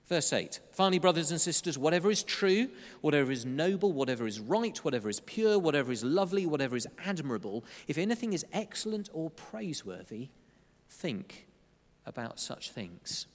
Verse 0.08 0.34
8 0.34 0.60
Finally, 0.74 1.00
brothers 1.00 1.32
and 1.32 1.40
sisters, 1.40 1.78
whatever 1.78 2.12
is 2.12 2.22
true, 2.22 2.68
whatever 3.00 3.32
is 3.32 3.46
noble, 3.46 3.94
whatever 3.94 4.28
is 4.28 4.42
right, 4.42 4.78
whatever 4.84 5.08
is 5.08 5.22
pure, 5.22 5.58
whatever 5.58 5.94
is 5.94 6.04
lovely, 6.04 6.46
whatever 6.46 6.76
is 6.76 6.86
admirable, 7.06 7.64
if 7.88 7.98
anything 7.98 8.34
is 8.34 8.46
excellent 8.52 9.10
or 9.14 9.30
praiseworthy, 9.30 10.32
think 10.90 11.48
about 12.06 12.40
such 12.40 12.72
things. 12.72 13.28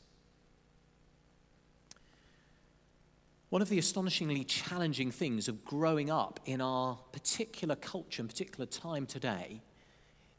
One 3.50 3.62
of 3.62 3.68
the 3.68 3.78
astonishingly 3.78 4.44
challenging 4.44 5.10
things 5.10 5.48
of 5.48 5.64
growing 5.64 6.08
up 6.08 6.38
in 6.44 6.60
our 6.60 6.98
particular 7.10 7.74
culture 7.74 8.22
and 8.22 8.28
particular 8.30 8.64
time 8.66 9.06
today 9.06 9.60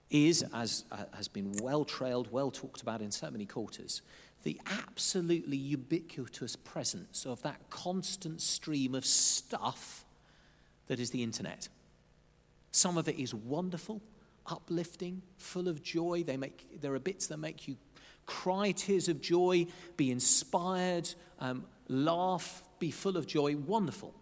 is, 0.09 0.45
as 0.53 0.85
uh, 0.91 1.03
has 1.13 1.27
been 1.27 1.53
well 1.61 1.83
trailed, 1.83 2.31
well 2.31 2.51
talked 2.51 2.81
about 2.81 3.01
in 3.01 3.11
so 3.11 3.29
many 3.29 3.45
quarters, 3.45 4.01
the 4.43 4.59
absolutely 4.65 5.57
ubiquitous 5.57 6.55
presence 6.55 7.25
of 7.25 7.41
that 7.43 7.69
constant 7.69 8.41
stream 8.41 8.95
of 8.95 9.05
stuff 9.05 10.05
that 10.87 10.99
is 10.99 11.11
the 11.11 11.23
internet. 11.23 11.67
Some 12.71 12.97
of 12.97 13.07
it 13.07 13.19
is 13.19 13.33
wonderful, 13.33 14.01
uplifting, 14.47 15.21
full 15.37 15.67
of 15.67 15.83
joy. 15.83 16.23
They 16.23 16.37
make, 16.37 16.81
there 16.81 16.93
are 16.93 16.99
bits 16.99 17.27
that 17.27 17.37
make 17.37 17.67
you 17.67 17.75
cry 18.25 18.71
tears 18.71 19.07
of 19.07 19.21
joy, 19.21 19.67
be 19.97 20.11
inspired, 20.11 21.09
um, 21.39 21.65
laugh, 21.87 22.63
be 22.79 22.91
full 22.91 23.17
of 23.17 23.27
joy. 23.27 23.55
Wonderful. 23.55 24.13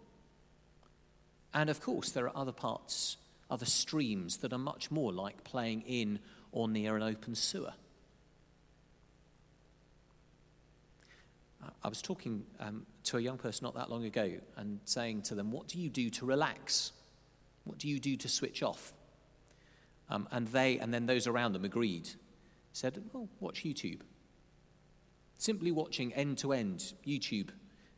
And 1.54 1.70
of 1.70 1.82
course, 1.82 2.12
there 2.12 2.26
are 2.26 2.38
other 2.38 2.52
parts, 2.52 3.18
other 3.50 3.66
streams 3.66 4.38
that 4.38 4.54
are 4.54 4.60
much 4.60 4.92
more 4.92 5.12
like 5.12 5.44
playing 5.44 5.82
in 5.82 6.20
or 6.52 6.68
near 6.68 6.96
an 6.96 7.04
open 7.04 7.36
sewer. 7.36 7.74
I 11.84 11.90
was 11.90 12.02
talking 12.02 12.46
um, 12.60 12.86
to 13.06 13.18
a 13.18 13.20
young 13.20 13.38
person 13.38 13.66
not 13.66 13.76
that 13.76 13.90
long 13.90 14.06
ago 14.06 14.32
and 14.56 14.80
saying 14.86 15.24
to 15.24 15.36
them, 15.36 15.52
What 15.52 15.68
do 15.68 15.80
you 15.80 15.90
do 15.90 16.10
to 16.12 16.26
relax? 16.26 16.92
What 17.66 17.78
do 17.78 17.88
you 17.88 18.00
do 18.00 18.16
to 18.18 18.30
switch 18.30 18.64
off? 18.64 18.94
Um, 20.10 20.28
and 20.32 20.48
they, 20.48 20.80
and 20.80 20.94
then 20.94 21.06
those 21.06 21.28
around 21.28 21.54
them 21.54 21.66
agreed 21.66 22.10
said, 22.74 23.02
well, 23.14 23.28
watch 23.40 23.64
YouTube. 23.64 24.02
Simply 25.38 25.72
watching 25.72 26.14
end 26.14 26.38
to 26.40 26.54
end 26.54 26.94
YouTube 27.06 27.50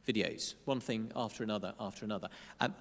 videos, 0.08 0.56
one 0.66 0.80
thing 0.80 1.12
after 1.16 1.44
another 1.44 1.74
after 1.80 2.06
another. 2.06 2.30
Um, 2.60 2.74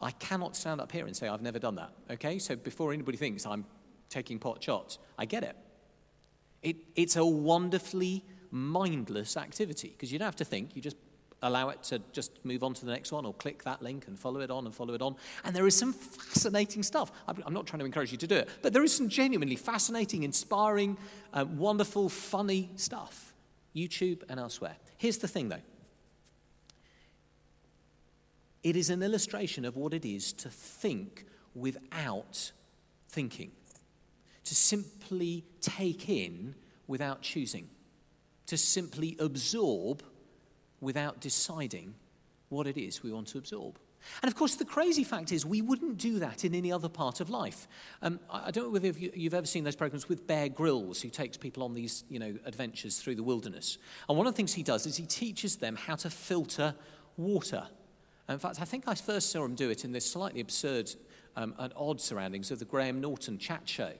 I 0.00 0.12
cannot 0.12 0.56
stand 0.56 0.80
up 0.80 0.90
here 0.92 1.06
and 1.06 1.14
say 1.14 1.28
I've 1.28 1.42
never 1.42 1.58
done 1.58 1.74
that, 1.76 1.92
okay? 2.10 2.38
So 2.38 2.56
before 2.56 2.92
anybody 2.92 3.16
thinks 3.16 3.44
I'm 3.44 3.66
taking 4.08 4.38
pot 4.38 4.62
shots, 4.62 4.98
I 5.18 5.24
get 5.24 5.42
it. 5.42 5.56
it 6.62 6.76
it's 6.94 7.16
a 7.16 7.24
wonderfully 7.24 8.24
mindless 8.50 9.36
activity 9.36 9.88
because 9.88 10.12
you 10.12 10.18
don't 10.18 10.26
have 10.26 10.36
to 10.36 10.44
think, 10.44 10.74
you 10.74 10.82
just 10.82 10.96
allow 11.42 11.70
it 11.70 11.82
to 11.84 12.00
just 12.12 12.44
move 12.44 12.62
on 12.62 12.74
to 12.74 12.84
the 12.84 12.90
next 12.90 13.12
one 13.12 13.24
or 13.24 13.32
click 13.34 13.62
that 13.64 13.82
link 13.82 14.06
and 14.06 14.18
follow 14.18 14.40
it 14.40 14.50
on 14.50 14.66
and 14.66 14.74
follow 14.74 14.94
it 14.94 15.02
on. 15.02 15.16
And 15.44 15.56
there 15.56 15.66
is 15.66 15.76
some 15.76 15.92
fascinating 15.92 16.82
stuff. 16.82 17.10
I'm 17.26 17.54
not 17.54 17.66
trying 17.66 17.80
to 17.80 17.86
encourage 17.86 18.12
you 18.12 18.18
to 18.18 18.26
do 18.26 18.36
it, 18.36 18.48
but 18.62 18.72
there 18.72 18.84
is 18.84 18.94
some 18.94 19.08
genuinely 19.08 19.56
fascinating, 19.56 20.22
inspiring, 20.22 20.98
uh, 21.32 21.46
wonderful, 21.48 22.08
funny 22.08 22.70
stuff. 22.76 23.30
YouTube 23.74 24.22
and 24.28 24.40
elsewhere. 24.40 24.76
Here's 24.96 25.18
the 25.18 25.28
thing 25.28 25.48
though 25.48 25.62
it 28.62 28.76
is 28.76 28.90
an 28.90 29.02
illustration 29.02 29.64
of 29.64 29.76
what 29.76 29.94
it 29.94 30.04
is 30.04 30.32
to 30.34 30.50
think 30.50 31.24
without 31.54 32.52
thinking, 33.08 33.52
to 34.44 34.54
simply 34.54 35.44
take 35.60 36.08
in 36.08 36.54
without 36.86 37.22
choosing, 37.22 37.68
to 38.46 38.58
simply 38.58 39.16
absorb 39.18 40.02
without 40.80 41.20
deciding 41.20 41.94
what 42.48 42.66
it 42.66 42.76
is 42.76 43.02
we 43.02 43.12
want 43.12 43.28
to 43.28 43.38
absorb. 43.38 43.78
And 44.22 44.30
of 44.30 44.36
course, 44.36 44.56
the 44.56 44.64
crazy 44.64 45.04
fact 45.04 45.32
is, 45.32 45.44
we 45.44 45.60
wouldn't 45.62 45.98
do 45.98 46.18
that 46.20 46.44
in 46.44 46.54
any 46.54 46.72
other 46.72 46.88
part 46.88 47.20
of 47.20 47.30
life. 47.30 47.68
Um, 48.02 48.18
I 48.30 48.50
don't 48.50 48.64
know 48.64 48.70
whether 48.70 48.88
you've 48.88 49.34
ever 49.34 49.46
seen 49.46 49.64
those 49.64 49.76
programs 49.76 50.08
with 50.08 50.26
Bear 50.26 50.48
Grylls, 50.48 51.02
who 51.02 51.10
takes 51.10 51.36
people 51.36 51.62
on 51.62 51.74
these 51.74 52.04
you 52.08 52.18
know, 52.18 52.34
adventures 52.44 52.98
through 52.98 53.16
the 53.16 53.22
wilderness. 53.22 53.78
And 54.08 54.16
one 54.16 54.26
of 54.26 54.32
the 54.32 54.36
things 54.36 54.54
he 54.54 54.62
does 54.62 54.86
is 54.86 54.96
he 54.96 55.06
teaches 55.06 55.56
them 55.56 55.76
how 55.76 55.96
to 55.96 56.10
filter 56.10 56.74
water. 57.16 57.66
In 58.28 58.38
fact, 58.38 58.60
I 58.60 58.64
think 58.64 58.84
I 58.86 58.94
first 58.94 59.30
saw 59.30 59.44
him 59.44 59.54
do 59.54 59.70
it 59.70 59.84
in 59.84 59.92
this 59.92 60.10
slightly 60.10 60.40
absurd 60.40 60.90
um, 61.36 61.54
and 61.58 61.72
odd 61.76 62.00
surroundings 62.00 62.50
of 62.50 62.58
the 62.58 62.64
Graham 62.64 63.00
Norton 63.00 63.38
chat 63.38 63.62
show, 63.68 63.92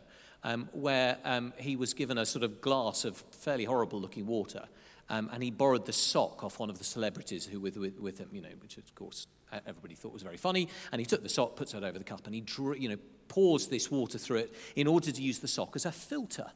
um, 0.44 0.68
where 0.72 1.18
um, 1.24 1.52
he 1.56 1.76
was 1.76 1.94
given 1.94 2.16
a 2.16 2.24
sort 2.24 2.44
of 2.44 2.60
glass 2.60 3.04
of 3.04 3.22
fairly 3.32 3.64
horrible 3.64 4.00
looking 4.00 4.26
water. 4.26 4.64
Um, 5.10 5.28
and 5.32 5.42
he 5.42 5.50
borrowed 5.50 5.86
the 5.86 5.92
sock 5.92 6.44
off 6.44 6.60
one 6.60 6.70
of 6.70 6.78
the 6.78 6.84
celebrities 6.84 7.44
who 7.44 7.58
were 7.58 7.70
with, 7.76 7.98
with 7.98 8.18
him, 8.18 8.28
you 8.32 8.40
know, 8.40 8.48
which 8.62 8.78
of 8.78 8.94
course 8.94 9.26
everybody 9.66 9.96
thought 9.96 10.12
was 10.12 10.22
very 10.22 10.36
funny. 10.36 10.68
And 10.92 11.00
he 11.00 11.04
took 11.04 11.22
the 11.22 11.28
sock, 11.28 11.56
puts 11.56 11.74
it 11.74 11.82
over 11.82 11.98
the 11.98 12.04
cup, 12.04 12.26
and 12.26 12.34
he 12.34 12.40
drew, 12.40 12.74
you 12.74 12.88
know, 12.88 12.96
pours 13.28 13.66
this 13.66 13.90
water 13.90 14.18
through 14.18 14.38
it 14.38 14.54
in 14.76 14.86
order 14.86 15.10
to 15.10 15.20
use 15.20 15.40
the 15.40 15.48
sock 15.48 15.74
as 15.74 15.84
a 15.84 15.92
filter, 15.92 16.46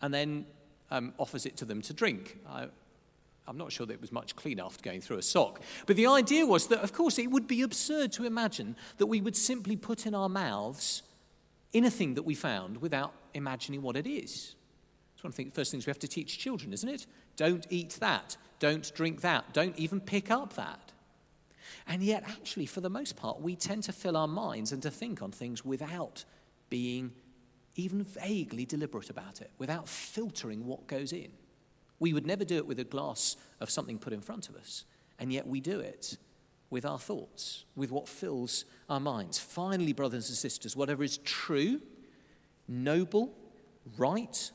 and 0.00 0.12
then 0.12 0.46
um, 0.90 1.12
offers 1.18 1.44
it 1.44 1.58
to 1.58 1.66
them 1.66 1.82
to 1.82 1.92
drink. 1.92 2.38
I, 2.48 2.66
I'm 3.46 3.58
not 3.58 3.72
sure 3.72 3.86
that 3.86 3.92
it 3.92 4.00
was 4.00 4.12
much 4.12 4.36
clean 4.36 4.58
after 4.58 4.82
going 4.82 5.02
through 5.02 5.18
a 5.18 5.22
sock. 5.22 5.60
But 5.86 5.96
the 5.96 6.06
idea 6.06 6.46
was 6.46 6.68
that, 6.68 6.78
of 6.78 6.94
course, 6.94 7.18
it 7.18 7.30
would 7.30 7.46
be 7.46 7.60
absurd 7.60 8.12
to 8.12 8.24
imagine 8.24 8.74
that 8.96 9.06
we 9.06 9.20
would 9.20 9.36
simply 9.36 9.76
put 9.76 10.06
in 10.06 10.14
our 10.14 10.28
mouths 10.28 11.02
anything 11.74 12.14
that 12.14 12.22
we 12.22 12.34
found 12.34 12.80
without 12.80 13.12
imagining 13.34 13.82
what 13.82 13.96
it 13.96 14.06
is. 14.06 14.54
It's 15.22 15.24
one 15.24 15.30
of 15.30 15.36
the 15.36 15.50
first 15.50 15.70
things 15.70 15.86
we 15.86 15.90
have 15.90 16.00
to 16.00 16.08
teach 16.08 16.36
children, 16.36 16.72
isn't 16.72 16.88
it? 16.88 17.06
Don't 17.36 17.64
eat 17.70 17.90
that. 18.00 18.36
Don't 18.58 18.92
drink 18.92 19.20
that. 19.20 19.52
Don't 19.52 19.78
even 19.78 20.00
pick 20.00 20.32
up 20.32 20.54
that. 20.54 20.90
And 21.86 22.02
yet, 22.02 22.24
actually, 22.26 22.66
for 22.66 22.80
the 22.80 22.90
most 22.90 23.14
part, 23.14 23.40
we 23.40 23.54
tend 23.54 23.84
to 23.84 23.92
fill 23.92 24.16
our 24.16 24.26
minds 24.26 24.72
and 24.72 24.82
to 24.82 24.90
think 24.90 25.22
on 25.22 25.30
things 25.30 25.64
without 25.64 26.24
being 26.70 27.12
even 27.76 28.02
vaguely 28.02 28.64
deliberate 28.64 29.10
about 29.10 29.40
it, 29.40 29.52
without 29.58 29.88
filtering 29.88 30.66
what 30.66 30.88
goes 30.88 31.12
in. 31.12 31.30
We 32.00 32.12
would 32.12 32.26
never 32.26 32.44
do 32.44 32.56
it 32.56 32.66
with 32.66 32.80
a 32.80 32.84
glass 32.84 33.36
of 33.60 33.70
something 33.70 34.00
put 34.00 34.12
in 34.12 34.22
front 34.22 34.48
of 34.48 34.56
us, 34.56 34.84
and 35.20 35.32
yet 35.32 35.46
we 35.46 35.60
do 35.60 35.78
it 35.78 36.18
with 36.68 36.84
our 36.84 36.98
thoughts, 36.98 37.64
with 37.76 37.92
what 37.92 38.08
fills 38.08 38.64
our 38.88 38.98
minds. 38.98 39.38
Finally, 39.38 39.92
brothers 39.92 40.28
and 40.30 40.36
sisters, 40.36 40.74
whatever 40.74 41.04
is 41.04 41.18
true, 41.18 41.80
noble, 42.66 43.32
right, 43.96 44.50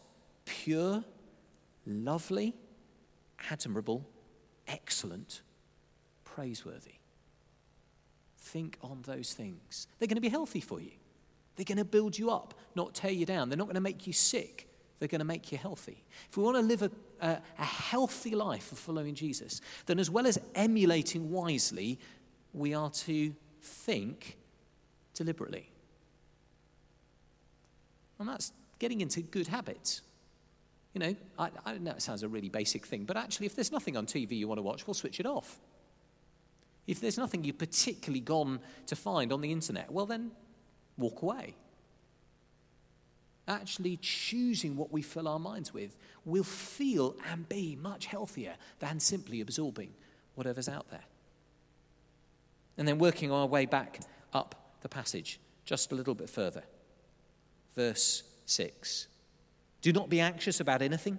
pure, 0.48 1.04
lovely, 1.86 2.56
admirable, 3.52 4.08
excellent, 4.68 5.42
praiseworthy. 6.24 6.96
Think 8.38 8.78
on 8.82 9.02
those 9.04 9.34
things. 9.34 9.88
They're 10.00 10.08
going 10.08 10.16
to 10.16 10.22
be 10.22 10.30
healthy 10.30 10.62
for 10.62 10.80
you. 10.80 10.92
They're 11.56 11.66
going 11.66 11.78
to 11.78 11.86
build 11.86 12.18
you 12.18 12.32
up, 12.32 12.54
not 12.76 12.94
tear 12.94 13.12
you 13.12 13.26
down. 13.26 13.50
They're 13.50 13.58
not 13.58 13.66
going 13.66 13.76
to 13.76 13.82
make 13.82 14.08
you 14.08 14.14
sick 14.14 14.68
they're 15.00 15.08
going 15.08 15.20
to 15.20 15.26
make 15.26 15.52
you 15.52 15.58
healthy. 15.58 16.04
If 16.30 16.38
we 16.38 16.44
want 16.44 16.58
to 16.58 16.62
live 16.62 16.82
a, 16.82 16.92
a, 17.22 17.38
a 17.60 17.64
healthy 17.64 18.32
life 18.36 18.72
of 18.72 18.80
following 18.80 19.14
Jesus, 19.14 19.62
then 19.86 20.00
as 20.00 20.10
well 20.10 20.26
as 20.26 20.40
emulating 20.56 21.32
wisely, 21.32 22.00
we 22.54 22.74
are 22.74 22.90
to 22.90 23.36
think 23.62 24.38
deliberately. 25.14 25.70
And 28.20 28.28
that's 28.28 28.52
getting 28.80 29.02
into 29.02 29.22
good 29.22 29.48
habits. 29.48 30.02
You 30.98 31.00
know, 31.10 31.16
I, 31.38 31.50
I 31.64 31.78
know 31.78 31.92
it 31.92 32.02
sounds 32.02 32.24
a 32.24 32.28
really 32.28 32.50
basic 32.50 32.84
thing, 32.84 33.06
but 33.06 33.18
actually, 33.18 33.46
if 33.46 33.56
there's 33.56 33.72
nothing 33.72 33.96
on 33.96 34.08
TV 34.08 34.32
you 34.32 34.48
want 34.48 34.58
to 34.58 34.64
watch, 34.64 34.88
we'll 34.88 34.96
switch 34.96 35.20
it 35.20 35.28
off. 35.28 35.60
If 36.88 37.00
there's 37.00 37.20
nothing 37.20 37.44
you've 37.44 37.60
particularly 37.60 38.20
gone 38.20 38.60
to 38.88 38.96
find 38.96 39.32
on 39.32 39.42
the 39.42 39.52
internet, 39.52 39.92
well, 39.92 40.08
then 40.08 40.32
walk 40.98 41.22
away 41.22 41.54
actually 43.48 43.98
choosing 43.98 44.76
what 44.76 44.92
we 44.92 45.02
fill 45.02 45.28
our 45.28 45.40
minds 45.40 45.74
with, 45.74 45.98
will 46.26 46.44
feel 46.44 47.16
and 47.32 47.48
be 47.48 47.78
much 47.82 48.08
healthier 48.08 48.56
than 48.80 49.00
simply 49.00 49.40
absorbing 49.40 49.94
whatever's 50.36 50.68
out 50.68 50.90
there. 50.90 51.06
And 52.78 52.88
then 52.88 52.98
working 52.98 53.32
our 53.32 53.46
way 53.46 53.66
back 53.66 54.02
up 54.34 54.74
the 54.82 54.90
passage 54.90 55.40
just 55.64 55.92
a 55.92 55.96
little 55.96 56.16
bit 56.16 56.30
further. 56.30 56.64
Verse 57.76 58.24
6 58.46 59.08
Do 59.88 59.94
not 59.94 60.10
be 60.10 60.20
anxious 60.20 60.60
about 60.60 60.82
anything, 60.82 61.18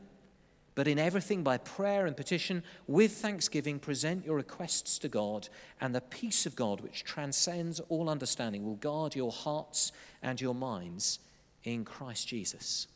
but 0.74 0.86
in 0.86 0.98
everything 0.98 1.42
by 1.42 1.56
prayer 1.56 2.04
and 2.04 2.14
petition, 2.14 2.62
with 2.86 3.12
thanksgiving, 3.12 3.78
present 3.78 4.26
your 4.26 4.36
requests 4.36 4.98
to 4.98 5.08
God, 5.08 5.48
and 5.80 5.94
the 5.94 6.02
peace 6.02 6.44
of 6.44 6.54
God, 6.54 6.82
which 6.82 7.02
transcends 7.02 7.80
all 7.88 8.10
understanding, 8.10 8.66
will 8.66 8.74
guard 8.74 9.16
your 9.16 9.32
hearts 9.32 9.90
and 10.20 10.38
your 10.38 10.54
minds 10.54 11.18
in 11.64 11.82
Christ 11.82 12.28
Jesus. 12.28 12.88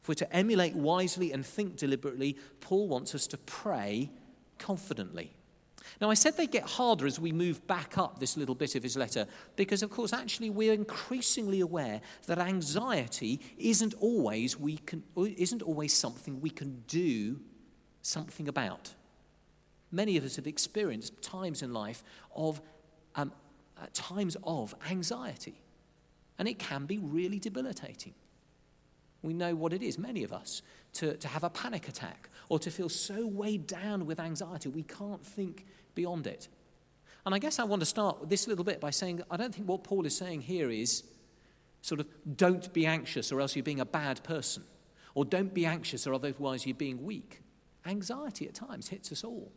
If 0.00 0.08
we're 0.08 0.14
to 0.14 0.34
emulate 0.34 0.74
wisely 0.74 1.30
and 1.30 1.44
think 1.44 1.76
deliberately, 1.76 2.38
Paul 2.62 2.88
wants 2.88 3.14
us 3.14 3.26
to 3.26 3.36
pray 3.36 4.08
confidently. 4.58 5.34
Now, 6.00 6.10
I 6.10 6.14
said 6.14 6.36
they 6.36 6.46
get 6.46 6.64
harder 6.64 7.06
as 7.06 7.18
we 7.18 7.32
move 7.32 7.66
back 7.66 7.98
up 7.98 8.18
this 8.18 8.36
little 8.36 8.54
bit 8.54 8.74
of 8.74 8.82
his 8.82 8.96
letter 8.96 9.26
because, 9.56 9.82
of 9.82 9.90
course, 9.90 10.12
actually, 10.12 10.50
we're 10.50 10.72
increasingly 10.72 11.60
aware 11.60 12.00
that 12.26 12.38
anxiety 12.38 13.40
isn't 13.58 13.94
always, 14.00 14.58
we 14.58 14.78
can, 14.78 15.02
isn't 15.16 15.62
always 15.62 15.92
something 15.92 16.40
we 16.40 16.50
can 16.50 16.82
do 16.86 17.40
something 18.02 18.48
about. 18.48 18.94
Many 19.90 20.16
of 20.16 20.24
us 20.24 20.36
have 20.36 20.46
experienced 20.46 21.20
times 21.22 21.62
in 21.62 21.72
life 21.72 22.02
of 22.34 22.60
um, 23.14 23.32
uh, 23.80 23.86
times 23.92 24.36
of 24.44 24.74
anxiety. 24.90 25.60
And 26.38 26.48
it 26.48 26.58
can 26.58 26.86
be 26.86 26.98
really 26.98 27.38
debilitating. 27.38 28.14
We 29.22 29.32
know 29.32 29.54
what 29.54 29.72
it 29.72 29.82
is, 29.82 29.98
many 29.98 30.24
of 30.24 30.32
us, 30.32 30.62
to, 30.94 31.16
to 31.16 31.28
have 31.28 31.44
a 31.44 31.50
panic 31.50 31.88
attack 31.88 32.28
or 32.52 32.58
to 32.58 32.70
feel 32.70 32.90
so 32.90 33.26
weighed 33.26 33.66
down 33.66 34.04
with 34.04 34.20
anxiety 34.20 34.68
we 34.68 34.82
can't 34.82 35.24
think 35.24 35.64
beyond 35.94 36.26
it. 36.26 36.48
And 37.24 37.34
I 37.34 37.38
guess 37.38 37.58
I 37.58 37.64
want 37.64 37.80
to 37.80 37.86
start 37.86 38.28
this 38.28 38.46
little 38.46 38.62
bit 38.62 38.78
by 38.78 38.90
saying 38.90 39.22
I 39.30 39.38
don't 39.38 39.54
think 39.54 39.66
what 39.66 39.84
Paul 39.84 40.04
is 40.04 40.14
saying 40.14 40.42
here 40.42 40.68
is 40.68 41.02
sort 41.80 41.98
of 41.98 42.08
don't 42.36 42.70
be 42.74 42.84
anxious 42.84 43.32
or 43.32 43.40
else 43.40 43.56
you're 43.56 43.62
being 43.62 43.80
a 43.80 43.86
bad 43.86 44.22
person, 44.22 44.64
or 45.14 45.24
don't 45.24 45.54
be 45.54 45.64
anxious 45.64 46.06
or 46.06 46.12
otherwise 46.12 46.66
you're 46.66 46.74
being 46.74 47.02
weak. 47.02 47.40
Anxiety 47.86 48.46
at 48.46 48.52
times 48.52 48.88
hits 48.88 49.10
us 49.12 49.24
all. 49.24 49.50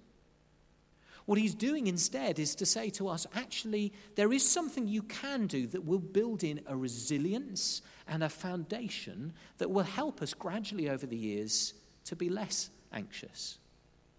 What 1.25 1.37
he's 1.37 1.53
doing 1.53 1.87
instead 1.87 2.39
is 2.39 2.55
to 2.55 2.65
say 2.65 2.89
to 2.91 3.09
us 3.09 3.27
actually, 3.35 3.91
there 4.15 4.31
is 4.31 4.49
something 4.49 4.87
you 4.87 5.03
can 5.03 5.47
do 5.47 5.67
that 5.67 5.83
will 5.83 5.99
build 5.99 6.45
in 6.45 6.61
a 6.65 6.77
resilience 6.77 7.81
and 8.07 8.23
a 8.23 8.29
foundation 8.29 9.33
that 9.57 9.69
will 9.69 9.83
help 9.83 10.21
us 10.21 10.33
gradually 10.33 10.89
over 10.89 11.05
the 11.05 11.17
years 11.17 11.73
to 12.05 12.15
be 12.15 12.29
less 12.29 12.69
anxious, 12.95 13.59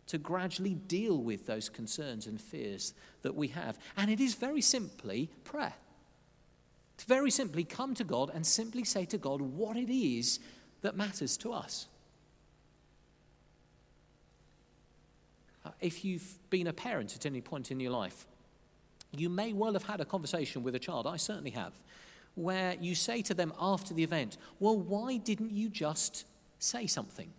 to 0.06 0.18
gradually 0.18 0.74
deal 0.74 1.18
with 1.18 1.46
those 1.46 1.68
concerns 1.68 2.26
and 2.26 2.40
fears 2.40 2.94
that 3.22 3.34
we 3.34 3.48
have. 3.48 3.78
And 3.96 4.10
it 4.10 4.20
is 4.20 4.34
very 4.34 4.60
simply 4.60 5.30
prayer. 5.44 5.74
To 6.98 7.06
very 7.06 7.30
simply 7.30 7.64
come 7.64 7.94
to 7.94 8.04
God 8.04 8.30
and 8.32 8.46
simply 8.46 8.84
say 8.84 9.04
to 9.06 9.18
God 9.18 9.40
what 9.40 9.76
it 9.76 9.92
is 9.92 10.38
that 10.82 10.96
matters 10.96 11.36
to 11.38 11.52
us. 11.52 11.86
Uh, 15.64 15.70
if 15.80 16.04
you've 16.04 16.38
been 16.48 16.68
a 16.68 16.72
parent 16.72 17.16
at 17.16 17.26
any 17.26 17.40
point 17.40 17.70
in 17.70 17.80
your 17.80 17.90
life, 17.90 18.26
you 19.10 19.28
may 19.28 19.52
well 19.52 19.72
have 19.72 19.82
had 19.82 20.00
a 20.00 20.04
conversation 20.04 20.62
with 20.62 20.74
a 20.74 20.78
child, 20.78 21.06
I 21.06 21.16
certainly 21.16 21.50
have, 21.50 21.72
where 22.34 22.76
you 22.80 22.94
say 22.94 23.22
to 23.22 23.34
them 23.34 23.52
after 23.58 23.94
the 23.94 24.04
event, 24.04 24.36
Well, 24.60 24.78
why 24.78 25.16
didn't 25.16 25.50
you 25.50 25.68
just 25.68 26.24
say 26.58 26.86
something? 26.86 27.32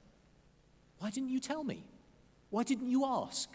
Why 1.00 1.10
didn't 1.10 1.30
you 1.30 1.40
tell 1.40 1.64
me? 1.64 1.84
Why 2.50 2.64
didn't 2.64 2.90
you 2.90 3.06
ask? 3.06 3.50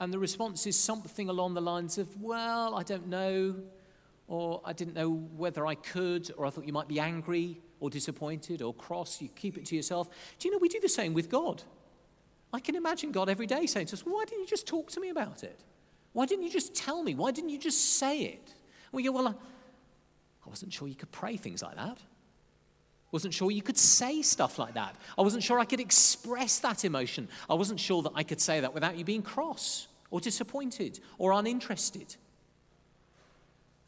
And 0.00 0.12
the 0.12 0.18
response 0.18 0.66
is 0.66 0.76
something 0.78 1.28
along 1.28 1.54
the 1.54 1.60
lines 1.60 1.98
of, 1.98 2.20
Well, 2.20 2.74
I 2.74 2.82
don't 2.82 3.08
know, 3.08 3.54
or 4.26 4.60
I 4.64 4.72
didn't 4.72 4.94
know 4.94 5.10
whether 5.36 5.66
I 5.66 5.74
could, 5.74 6.30
or 6.36 6.46
I 6.46 6.50
thought 6.50 6.66
you 6.66 6.72
might 6.72 6.88
be 6.88 7.00
angry 7.00 7.60
or 7.80 7.90
disappointed 7.90 8.62
or 8.62 8.74
cross. 8.74 9.20
You 9.20 9.28
keep 9.28 9.58
it 9.58 9.66
to 9.66 9.76
yourself. 9.76 10.08
Do 10.38 10.48
you 10.48 10.52
know 10.52 10.58
we 10.58 10.68
do 10.68 10.80
the 10.80 10.88
same 10.88 11.14
with 11.14 11.28
God? 11.28 11.62
I 12.52 12.60
can 12.60 12.76
imagine 12.76 13.12
God 13.12 13.28
every 13.28 13.46
day 13.46 13.66
saying 13.66 13.86
to 13.86 13.94
us, 13.94 14.02
Why 14.02 14.24
didn't 14.24 14.40
you 14.40 14.46
just 14.46 14.66
talk 14.66 14.90
to 14.92 15.00
me 15.00 15.08
about 15.08 15.42
it? 15.42 15.60
Why 16.12 16.26
didn't 16.26 16.44
you 16.44 16.50
just 16.50 16.74
tell 16.74 17.02
me? 17.02 17.14
Why 17.14 17.30
didn't 17.30 17.50
you 17.50 17.58
just 17.58 17.98
say 17.98 18.22
it? 18.22 18.46
And 18.46 18.92
we 18.92 19.04
go, 19.04 19.12
Well, 19.12 19.28
I 19.28 20.48
wasn't 20.48 20.72
sure 20.72 20.88
you 20.88 20.94
could 20.94 21.12
pray 21.12 21.36
things 21.36 21.62
like 21.62 21.76
that. 21.76 21.98
Wasn't 23.12 23.34
sure 23.34 23.50
you 23.50 23.62
could 23.62 23.78
say 23.78 24.22
stuff 24.22 24.58
like 24.58 24.74
that. 24.74 24.96
I 25.16 25.22
wasn't 25.22 25.42
sure 25.42 25.60
I 25.60 25.66
could 25.66 25.80
express 25.80 26.58
that 26.60 26.84
emotion. 26.84 27.28
I 27.48 27.54
wasn't 27.54 27.78
sure 27.78 28.02
that 28.02 28.12
I 28.14 28.22
could 28.22 28.40
say 28.40 28.60
that 28.60 28.72
without 28.74 28.96
you 28.96 29.04
being 29.04 29.22
cross 29.22 29.86
or 30.10 30.18
disappointed 30.18 30.98
or 31.18 31.32
uninterested. 31.32 32.16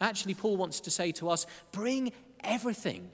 Actually, 0.00 0.34
Paul 0.34 0.58
wants 0.58 0.80
to 0.80 0.90
say 0.90 1.10
to 1.12 1.30
us 1.30 1.46
bring 1.72 2.12
everything 2.40 3.10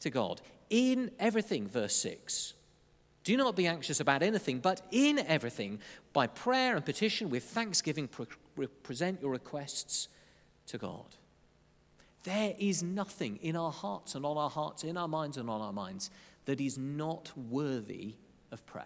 to 0.00 0.10
God. 0.10 0.40
In 0.68 1.12
everything, 1.20 1.68
verse 1.68 1.94
6. 1.94 2.54
Do 3.22 3.36
not 3.36 3.54
be 3.54 3.68
anxious 3.68 4.00
about 4.00 4.24
anything, 4.24 4.58
but 4.58 4.82
in 4.90 5.20
everything, 5.20 5.78
by 6.12 6.26
prayer 6.26 6.74
and 6.74 6.84
petition 6.84 7.30
with 7.30 7.44
thanksgiving, 7.44 8.08
re- 8.56 8.66
present 8.82 9.22
your 9.22 9.30
requests 9.30 10.08
to 10.66 10.78
God. 10.78 11.14
There 12.24 12.54
is 12.58 12.82
nothing 12.82 13.38
in 13.42 13.56
our 13.56 13.72
hearts 13.72 14.14
and 14.14 14.24
on 14.24 14.36
our 14.36 14.50
hearts, 14.50 14.84
in 14.84 14.96
our 14.96 15.08
minds 15.08 15.36
and 15.36 15.50
on 15.50 15.60
our 15.60 15.72
minds, 15.72 16.10
that 16.44 16.60
is 16.60 16.78
not 16.78 17.32
worthy 17.36 18.14
of 18.50 18.64
prayer. 18.66 18.84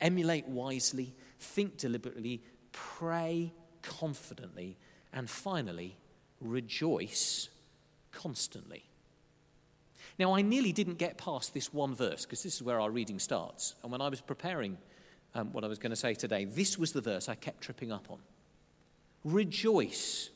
Emulate 0.00 0.46
wisely, 0.46 1.14
think 1.40 1.76
deliberately, 1.78 2.42
pray 2.72 3.52
confidently, 3.82 4.76
and 5.12 5.28
finally, 5.28 5.96
rejoice 6.40 7.48
constantly. 8.12 8.84
Now, 10.18 10.34
I 10.34 10.42
nearly 10.42 10.72
didn't 10.72 10.98
get 10.98 11.18
past 11.18 11.54
this 11.54 11.72
one 11.72 11.94
verse 11.94 12.24
because 12.24 12.42
this 12.42 12.54
is 12.54 12.62
where 12.62 12.80
our 12.80 12.90
reading 12.90 13.18
starts. 13.18 13.74
And 13.82 13.90
when 13.90 14.00
I 14.00 14.08
was 14.08 14.20
preparing 14.20 14.78
um, 15.34 15.52
what 15.52 15.64
I 15.64 15.66
was 15.66 15.78
going 15.78 15.90
to 15.90 15.96
say 15.96 16.14
today, 16.14 16.44
this 16.44 16.78
was 16.78 16.92
the 16.92 17.00
verse 17.00 17.28
I 17.28 17.34
kept 17.34 17.62
tripping 17.62 17.90
up 17.90 18.10
on. 18.10 18.18
Rejoice. 19.24 20.30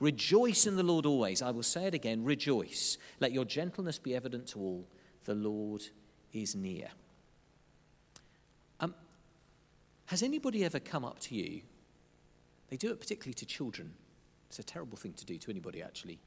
Rejoice 0.00 0.66
in 0.66 0.76
the 0.76 0.82
Lord 0.82 1.06
always. 1.06 1.40
I 1.40 1.50
will 1.50 1.62
say 1.62 1.86
it 1.86 1.94
again 1.94 2.24
rejoice. 2.24 2.98
Let 3.20 3.32
your 3.32 3.44
gentleness 3.44 3.98
be 3.98 4.14
evident 4.14 4.48
to 4.48 4.58
all. 4.58 4.88
The 5.24 5.34
Lord 5.34 5.82
is 6.32 6.54
near. 6.54 6.88
Um, 8.80 8.94
has 10.06 10.22
anybody 10.22 10.64
ever 10.64 10.80
come 10.80 11.04
up 11.04 11.20
to 11.20 11.34
you? 11.34 11.62
They 12.68 12.76
do 12.76 12.90
it 12.90 13.00
particularly 13.00 13.34
to 13.34 13.46
children. 13.46 13.94
It's 14.48 14.58
a 14.58 14.64
terrible 14.64 14.96
thing 14.96 15.12
to 15.14 15.24
do 15.24 15.38
to 15.38 15.50
anybody, 15.50 15.82
actually. 15.82 16.18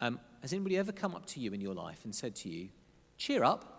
Um, 0.00 0.20
has 0.42 0.52
anybody 0.52 0.76
ever 0.76 0.92
come 0.92 1.14
up 1.14 1.24
to 1.26 1.40
you 1.40 1.52
in 1.52 1.60
your 1.60 1.74
life 1.74 2.00
and 2.04 2.14
said 2.14 2.34
to 2.36 2.48
you, 2.48 2.68
Cheer 3.16 3.44
up? 3.44 3.74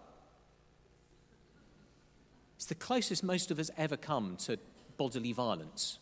It's 2.56 2.66
the 2.66 2.76
closest 2.76 3.22
most 3.22 3.52
of 3.52 3.60
us 3.60 3.70
ever 3.78 3.98
come 3.98 4.38
to 4.46 4.58
bodily 4.98 5.34
violence. 5.34 6.00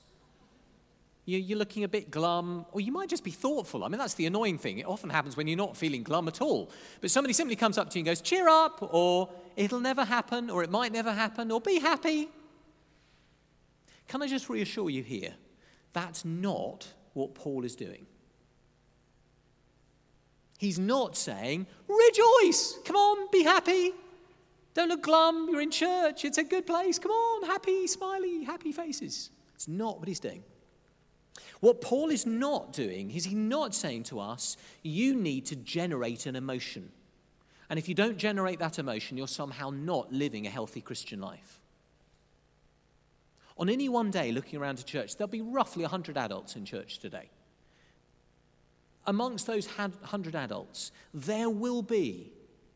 You're 1.25 1.57
looking 1.57 1.85
a 1.85 1.87
bit 1.87 2.11
glum, 2.11 2.65
or 2.73 2.81
you 2.81 2.91
might 2.91 3.07
just 3.07 3.23
be 3.23 3.31
thoughtful. 3.31 3.85
I 3.85 3.87
mean, 3.87 3.97
that's 3.97 4.15
the 4.15 4.25
annoying 4.25 4.57
thing. 4.57 4.79
It 4.79 4.85
often 4.85 5.09
happens 5.09 5.37
when 5.37 5.47
you're 5.47 5.57
not 5.57 5.77
feeling 5.77 6.03
glum 6.03 6.27
at 6.27 6.41
all. 6.41 6.69
But 6.99 7.11
somebody 7.11 7.33
simply 7.33 7.55
comes 7.55 7.77
up 7.77 7.89
to 7.91 7.97
you 7.97 8.01
and 8.01 8.07
goes, 8.07 8.19
Cheer 8.19 8.49
up, 8.49 8.79
or 8.93 9.29
it'll 9.55 9.79
never 9.79 10.03
happen, 10.03 10.49
or 10.49 10.63
it 10.63 10.69
might 10.69 10.91
never 10.91 11.13
happen, 11.13 11.49
or 11.49 11.61
be 11.61 11.79
happy. 11.79 12.29
Can 14.09 14.21
I 14.21 14.27
just 14.27 14.49
reassure 14.49 14.89
you 14.89 15.01
here? 15.01 15.33
That's 15.93 16.25
not 16.25 16.87
what 17.13 17.35
Paul 17.35 17.63
is 17.63 17.77
doing. 17.77 18.05
He's 20.57 20.77
not 20.77 21.15
saying, 21.15 21.67
Rejoice! 21.87 22.79
Come 22.83 22.97
on, 22.97 23.29
be 23.31 23.43
happy. 23.43 23.93
Don't 24.73 24.89
look 24.89 25.03
glum. 25.03 25.47
You're 25.49 25.61
in 25.61 25.71
church. 25.71 26.25
It's 26.25 26.37
a 26.37 26.43
good 26.43 26.65
place. 26.65 26.99
Come 26.99 27.11
on, 27.11 27.47
happy, 27.47 27.87
smiley, 27.87 28.43
happy 28.43 28.73
faces. 28.73 29.29
It's 29.55 29.69
not 29.69 29.99
what 29.99 30.07
he's 30.09 30.19
doing. 30.19 30.43
What 31.63 31.79
Paul 31.79 32.09
is 32.09 32.25
not 32.25 32.73
doing 32.73 33.09
is 33.11 33.23
he's 33.23 33.35
not 33.35 33.73
saying 33.73 34.03
to 34.03 34.19
us, 34.19 34.57
you 34.81 35.15
need 35.15 35.45
to 35.45 35.55
generate 35.55 36.25
an 36.25 36.35
emotion. 36.35 36.91
And 37.69 37.79
if 37.79 37.87
you 37.87 37.95
don't 37.95 38.17
generate 38.17 38.59
that 38.59 38.79
emotion, 38.79 39.15
you're 39.15 39.29
somehow 39.29 39.69
not 39.69 40.11
living 40.11 40.45
a 40.45 40.49
healthy 40.49 40.81
Christian 40.81 41.21
life. 41.21 41.61
On 43.57 43.69
any 43.69 43.87
one 43.87 44.11
day, 44.11 44.33
looking 44.33 44.59
around 44.59 44.79
a 44.79 44.83
church, 44.83 45.15
there'll 45.15 45.29
be 45.29 45.39
roughly 45.39 45.83
100 45.83 46.17
adults 46.17 46.57
in 46.57 46.65
church 46.65 46.99
today. 46.99 47.29
Amongst 49.07 49.47
those 49.47 49.65
100 49.65 50.35
adults, 50.35 50.91
there 51.13 51.49
will 51.49 51.81
be 51.81 52.33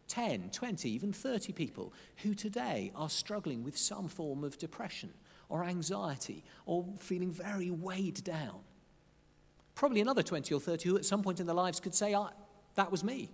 10, 0.08 0.52
20, 0.54 0.90
even 0.90 1.12
30 1.12 1.52
people 1.52 1.92
who 2.24 2.34
today 2.34 2.94
are 2.96 3.10
struggling 3.10 3.66
with 3.66 3.78
some 3.78 4.08
form 4.08 4.46
of 4.46 4.58
depression 4.58 5.10
or 5.50 5.66
anxiety 5.66 6.46
or 6.66 6.86
feeling 7.00 7.32
very 7.32 7.70
weighed 7.70 8.24
down. 8.24 8.62
Probably 9.78 10.02
another 10.02 10.24
20 10.24 10.52
or 10.56 10.60
30 10.60 10.90
who 10.90 10.98
at 10.98 11.06
some 11.06 11.22
point 11.22 11.40
in 11.40 11.46
their 11.46 11.56
lives 11.56 11.80
could 11.80 11.94
say, 11.94 12.16
ah, 12.16 12.32
That 12.74 12.92
was 12.92 13.04
me. 13.04 13.30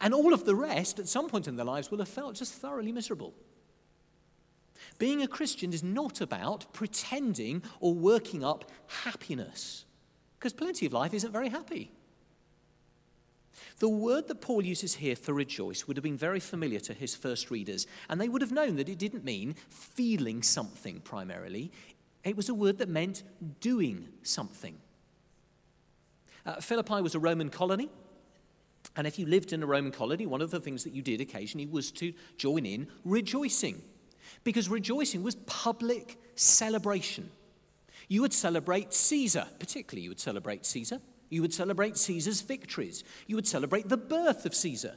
And 0.00 0.12
all 0.12 0.34
of 0.34 0.44
the 0.44 0.56
rest 0.56 0.98
at 0.98 1.06
some 1.06 1.28
point 1.28 1.46
in 1.46 1.54
their 1.54 1.64
lives 1.64 1.88
will 1.88 1.98
have 1.98 2.08
felt 2.08 2.34
just 2.34 2.52
thoroughly 2.52 2.90
miserable. 2.90 3.32
Being 4.98 5.22
a 5.22 5.28
Christian 5.28 5.72
is 5.72 5.84
not 5.84 6.20
about 6.20 6.72
pretending 6.72 7.62
or 7.78 7.94
working 7.94 8.42
up 8.42 8.72
happiness, 9.04 9.84
because 10.36 10.52
plenty 10.52 10.84
of 10.84 10.92
life 10.92 11.14
isn't 11.14 11.32
very 11.32 11.48
happy. 11.48 11.92
The 13.78 13.88
word 13.88 14.26
that 14.26 14.40
Paul 14.40 14.64
uses 14.64 14.94
here 14.94 15.14
for 15.14 15.32
rejoice 15.32 15.86
would 15.86 15.96
have 15.96 16.04
been 16.04 16.16
very 16.16 16.40
familiar 16.40 16.80
to 16.80 16.92
his 16.92 17.14
first 17.14 17.52
readers, 17.52 17.86
and 18.08 18.20
they 18.20 18.28
would 18.28 18.42
have 18.42 18.50
known 18.50 18.74
that 18.76 18.88
it 18.88 18.98
didn't 18.98 19.24
mean 19.24 19.54
feeling 19.68 20.42
something 20.42 21.00
primarily. 21.00 21.70
It 22.24 22.36
was 22.36 22.48
a 22.48 22.54
word 22.54 22.78
that 22.78 22.88
meant 22.88 23.22
doing 23.60 24.08
something. 24.24 24.76
Uh, 26.48 26.54
Philippi 26.62 27.02
was 27.02 27.14
a 27.14 27.18
Roman 27.18 27.50
colony, 27.50 27.90
and 28.96 29.06
if 29.06 29.18
you 29.18 29.26
lived 29.26 29.52
in 29.52 29.62
a 29.62 29.66
Roman 29.66 29.92
colony, 29.92 30.24
one 30.24 30.40
of 30.40 30.50
the 30.50 30.58
things 30.58 30.82
that 30.84 30.94
you 30.94 31.02
did 31.02 31.20
occasionally 31.20 31.66
was 31.66 31.92
to 31.92 32.14
join 32.38 32.64
in 32.64 32.88
rejoicing, 33.04 33.82
because 34.44 34.66
rejoicing 34.70 35.22
was 35.22 35.34
public 35.34 36.18
celebration. 36.36 37.28
You 38.08 38.22
would 38.22 38.32
celebrate 38.32 38.94
Caesar, 38.94 39.46
particularly, 39.58 40.04
you 40.04 40.08
would 40.08 40.20
celebrate 40.20 40.64
Caesar. 40.64 41.02
You 41.28 41.42
would 41.42 41.52
celebrate 41.52 41.98
Caesar's 41.98 42.40
victories. 42.40 43.04
You 43.26 43.36
would 43.36 43.46
celebrate 43.46 43.90
the 43.90 43.98
birth 43.98 44.46
of 44.46 44.54
Caesar. 44.54 44.94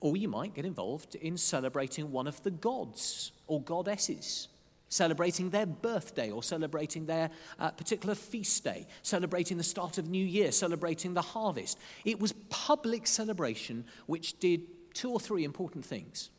Or 0.00 0.16
you 0.16 0.28
might 0.28 0.54
get 0.54 0.64
involved 0.64 1.14
in 1.14 1.36
celebrating 1.36 2.10
one 2.10 2.26
of 2.26 2.42
the 2.42 2.50
gods 2.50 3.32
or 3.48 3.60
goddesses, 3.60 4.48
celebrating 4.88 5.50
their 5.50 5.66
birthday 5.66 6.30
or 6.30 6.42
celebrating 6.42 7.06
their 7.06 7.30
uh, 7.58 7.70
particular 7.70 8.14
feast 8.14 8.64
day, 8.64 8.86
celebrating 9.02 9.56
the 9.56 9.64
start 9.64 9.98
of 9.98 10.08
New 10.08 10.24
Year, 10.24 10.52
celebrating 10.52 11.14
the 11.14 11.22
harvest. 11.22 11.78
It 12.04 12.20
was 12.20 12.32
public 12.48 13.06
celebration 13.06 13.84
which 14.06 14.38
did 14.38 14.62
two 14.94 15.10
or 15.10 15.20
three 15.20 15.44
important 15.44 15.84
things. 15.84 16.30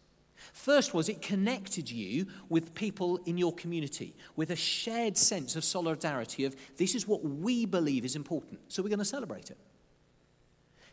First 0.53 0.93
was 0.93 1.09
it 1.09 1.21
connected 1.21 1.91
you 1.91 2.27
with 2.47 2.73
people 2.73 3.17
in 3.25 3.37
your 3.37 3.53
community 3.53 4.15
with 4.35 4.51
a 4.51 4.55
shared 4.55 5.17
sense 5.17 5.55
of 5.55 5.63
solidarity 5.63 6.45
of 6.45 6.55
this 6.77 6.95
is 6.95 7.07
what 7.07 7.23
we 7.23 7.65
believe 7.65 8.05
is 8.05 8.15
important, 8.15 8.59
so 8.67 8.81
we're 8.81 8.89
going 8.89 8.99
to 8.99 9.05
celebrate 9.05 9.51
it. 9.51 9.57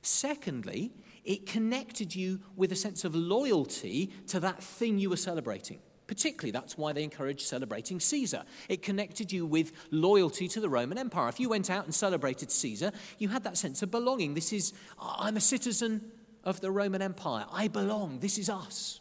Secondly, 0.03 0.93
it 1.25 1.47
connected 1.47 2.15
you 2.15 2.41
with 2.55 2.71
a 2.71 2.77
sense 2.77 3.05
of 3.05 3.15
loyalty 3.15 4.11
to 4.29 4.41
that 4.41 4.63
thing 4.63 4.99
you 4.99 5.11
were 5.11 5.17
celebrating. 5.17 5.79
Particularly, 6.07 6.53
that's 6.53 6.79
why 6.79 6.93
they 6.93 7.03
encouraged 7.03 7.41
celebrating 7.41 7.99
Caesar. 7.99 8.45
It 8.69 8.83
connected 8.83 9.33
you 9.33 9.45
with 9.45 9.73
loyalty 9.91 10.47
to 10.49 10.61
the 10.61 10.69
Roman 10.69 10.99
Empire. 10.99 11.29
If 11.29 11.41
you 11.41 11.49
went 11.49 11.69
out 11.69 11.85
and 11.85 11.95
celebrated 11.95 12.51
Caesar, 12.51 12.93
you 13.19 13.29
had 13.29 13.43
that 13.45 13.57
sense 13.57 13.83
of 13.83 13.91
belonging. 13.91 14.35
This 14.35 14.53
is, 14.53 14.73
I'm 15.01 15.37
a 15.37 15.41
citizen 15.41 16.13
of 16.45 16.61
the 16.61 16.71
Roman 16.71 17.03
Empire. 17.03 17.47
I 17.51 17.67
belong. 17.67 18.21
This 18.21 18.39
is 18.39 18.49
us. 18.49 19.01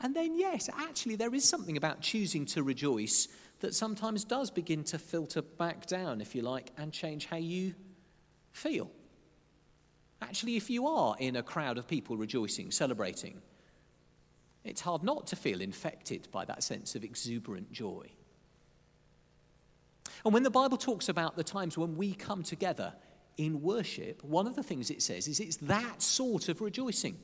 And 0.00 0.16
then, 0.16 0.38
yes, 0.38 0.70
actually, 0.78 1.16
there 1.16 1.34
is 1.34 1.44
something 1.44 1.76
about 1.76 2.00
choosing 2.00 2.46
to 2.46 2.62
rejoice 2.62 3.28
that 3.60 3.74
sometimes 3.74 4.24
does 4.24 4.50
begin 4.50 4.84
to 4.84 4.98
filter 4.98 5.42
back 5.42 5.86
down, 5.86 6.20
if 6.20 6.34
you 6.34 6.42
like, 6.42 6.70
and 6.78 6.92
change 6.92 7.26
how 7.26 7.36
you 7.36 7.74
feel. 8.52 8.90
Actually, 10.22 10.56
if 10.56 10.70
you 10.70 10.86
are 10.86 11.16
in 11.18 11.36
a 11.36 11.42
crowd 11.42 11.76
of 11.76 11.86
people 11.86 12.16
rejoicing, 12.16 12.70
celebrating, 12.70 13.42
it's 14.64 14.80
hard 14.80 15.02
not 15.02 15.26
to 15.28 15.36
feel 15.36 15.60
infected 15.60 16.28
by 16.30 16.44
that 16.44 16.62
sense 16.62 16.94
of 16.94 17.04
exuberant 17.04 17.72
joy. 17.72 18.10
And 20.24 20.34
when 20.34 20.42
the 20.42 20.50
Bible 20.50 20.76
talks 20.76 21.08
about 21.08 21.36
the 21.36 21.44
times 21.44 21.78
when 21.78 21.96
we 21.96 22.12
come 22.14 22.42
together 22.42 22.92
in 23.36 23.62
worship, 23.62 24.22
one 24.24 24.46
of 24.46 24.56
the 24.56 24.62
things 24.62 24.90
it 24.90 25.02
says 25.02 25.28
is 25.28 25.40
it's 25.40 25.56
that 25.58 26.02
sort 26.02 26.48
of 26.48 26.60
rejoicing. 26.60 27.16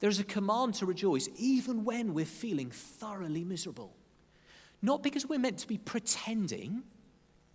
There 0.00 0.10
is 0.10 0.18
a 0.18 0.24
command 0.24 0.74
to 0.74 0.86
rejoice 0.86 1.28
even 1.36 1.84
when 1.84 2.14
we're 2.14 2.24
feeling 2.24 2.70
thoroughly 2.70 3.44
miserable. 3.44 3.94
Not 4.82 5.02
because 5.02 5.26
we're 5.26 5.38
meant 5.38 5.58
to 5.58 5.68
be 5.68 5.78
pretending, 5.78 6.82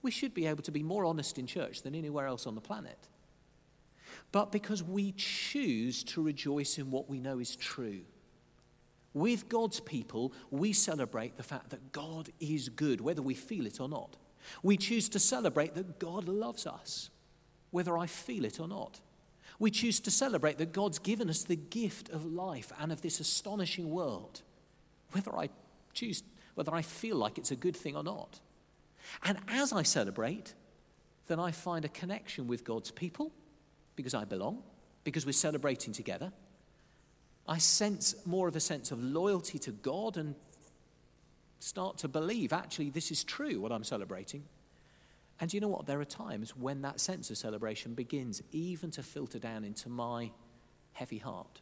we 0.01 0.11
should 0.11 0.33
be 0.33 0.47
able 0.47 0.63
to 0.63 0.71
be 0.71 0.83
more 0.83 1.05
honest 1.05 1.37
in 1.37 1.45
church 1.45 1.81
than 1.81 1.93
anywhere 1.93 2.25
else 2.25 2.47
on 2.47 2.55
the 2.55 2.61
planet, 2.61 3.07
but 4.31 4.51
because 4.51 4.81
we 4.81 5.11
choose 5.13 6.03
to 6.05 6.21
rejoice 6.21 6.77
in 6.77 6.91
what 6.91 7.09
we 7.09 7.19
know 7.19 7.39
is 7.39 7.55
true. 7.55 8.01
With 9.13 9.49
God's 9.49 9.79
people, 9.79 10.33
we 10.51 10.73
celebrate 10.73 11.35
the 11.35 11.43
fact 11.43 11.71
that 11.71 11.91
God 11.91 12.29
is 12.39 12.69
good, 12.69 13.01
whether 13.01 13.21
we 13.21 13.33
feel 13.33 13.65
it 13.65 13.79
or 13.79 13.89
not. 13.89 14.17
We 14.63 14.77
choose 14.77 15.09
to 15.09 15.19
celebrate 15.19 15.75
that 15.75 15.99
God 15.99 16.27
loves 16.27 16.67
us, 16.67 17.09
whether 17.71 17.97
I 17.97 18.05
feel 18.05 18.45
it 18.45 18.59
or 18.59 18.67
not. 18.67 18.99
We 19.57 19.71
choose 19.71 19.99
to 20.01 20.11
celebrate 20.11 20.57
that 20.59 20.71
God's 20.71 20.99
given 20.99 21.29
us 21.29 21.43
the 21.43 21.55
gift 21.55 22.09
of 22.09 22.25
life 22.25 22.71
and 22.79 22.91
of 22.91 23.01
this 23.01 23.19
astonishing 23.19 23.89
world, 23.89 24.41
whether 25.11 25.35
I 25.35 25.49
choose, 25.93 26.23
whether 26.55 26.73
I 26.73 26.81
feel 26.81 27.17
like 27.17 27.37
it's 27.37 27.51
a 27.51 27.55
good 27.55 27.75
thing 27.75 27.95
or 27.95 28.03
not. 28.03 28.39
And 29.23 29.37
as 29.49 29.73
I 29.73 29.83
celebrate, 29.83 30.53
then 31.27 31.39
I 31.39 31.51
find 31.51 31.83
a 31.83 31.89
connection 31.89 32.47
with 32.47 32.63
God's 32.63 32.91
people 32.91 33.31
because 33.95 34.13
I 34.13 34.23
belong, 34.23 34.63
because 35.03 35.25
we're 35.25 35.31
celebrating 35.33 35.93
together. 35.93 36.31
I 37.49 37.57
sense 37.57 38.13
more 38.25 38.47
of 38.47 38.55
a 38.55 38.59
sense 38.59 38.91
of 38.91 39.03
loyalty 39.03 39.57
to 39.59 39.71
God 39.71 40.17
and 40.17 40.35
start 41.57 41.97
to 41.97 42.07
believe 42.07 42.53
actually 42.53 42.91
this 42.91 43.09
is 43.09 43.23
true, 43.23 43.59
what 43.59 43.71
I'm 43.71 43.83
celebrating. 43.83 44.43
And 45.41 45.51
you 45.51 45.59
know 45.59 45.67
what? 45.67 45.87
There 45.87 45.99
are 45.99 46.05
times 46.05 46.55
when 46.55 46.83
that 46.83 46.99
sense 46.99 47.31
of 47.31 47.39
celebration 47.39 47.95
begins 47.95 48.43
even 48.51 48.91
to 48.91 49.01
filter 49.01 49.39
down 49.39 49.63
into 49.63 49.89
my 49.89 50.29
heavy 50.93 51.17
heart. 51.17 51.61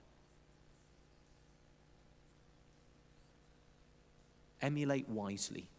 Emulate 4.62 5.08
wisely. 5.08 5.70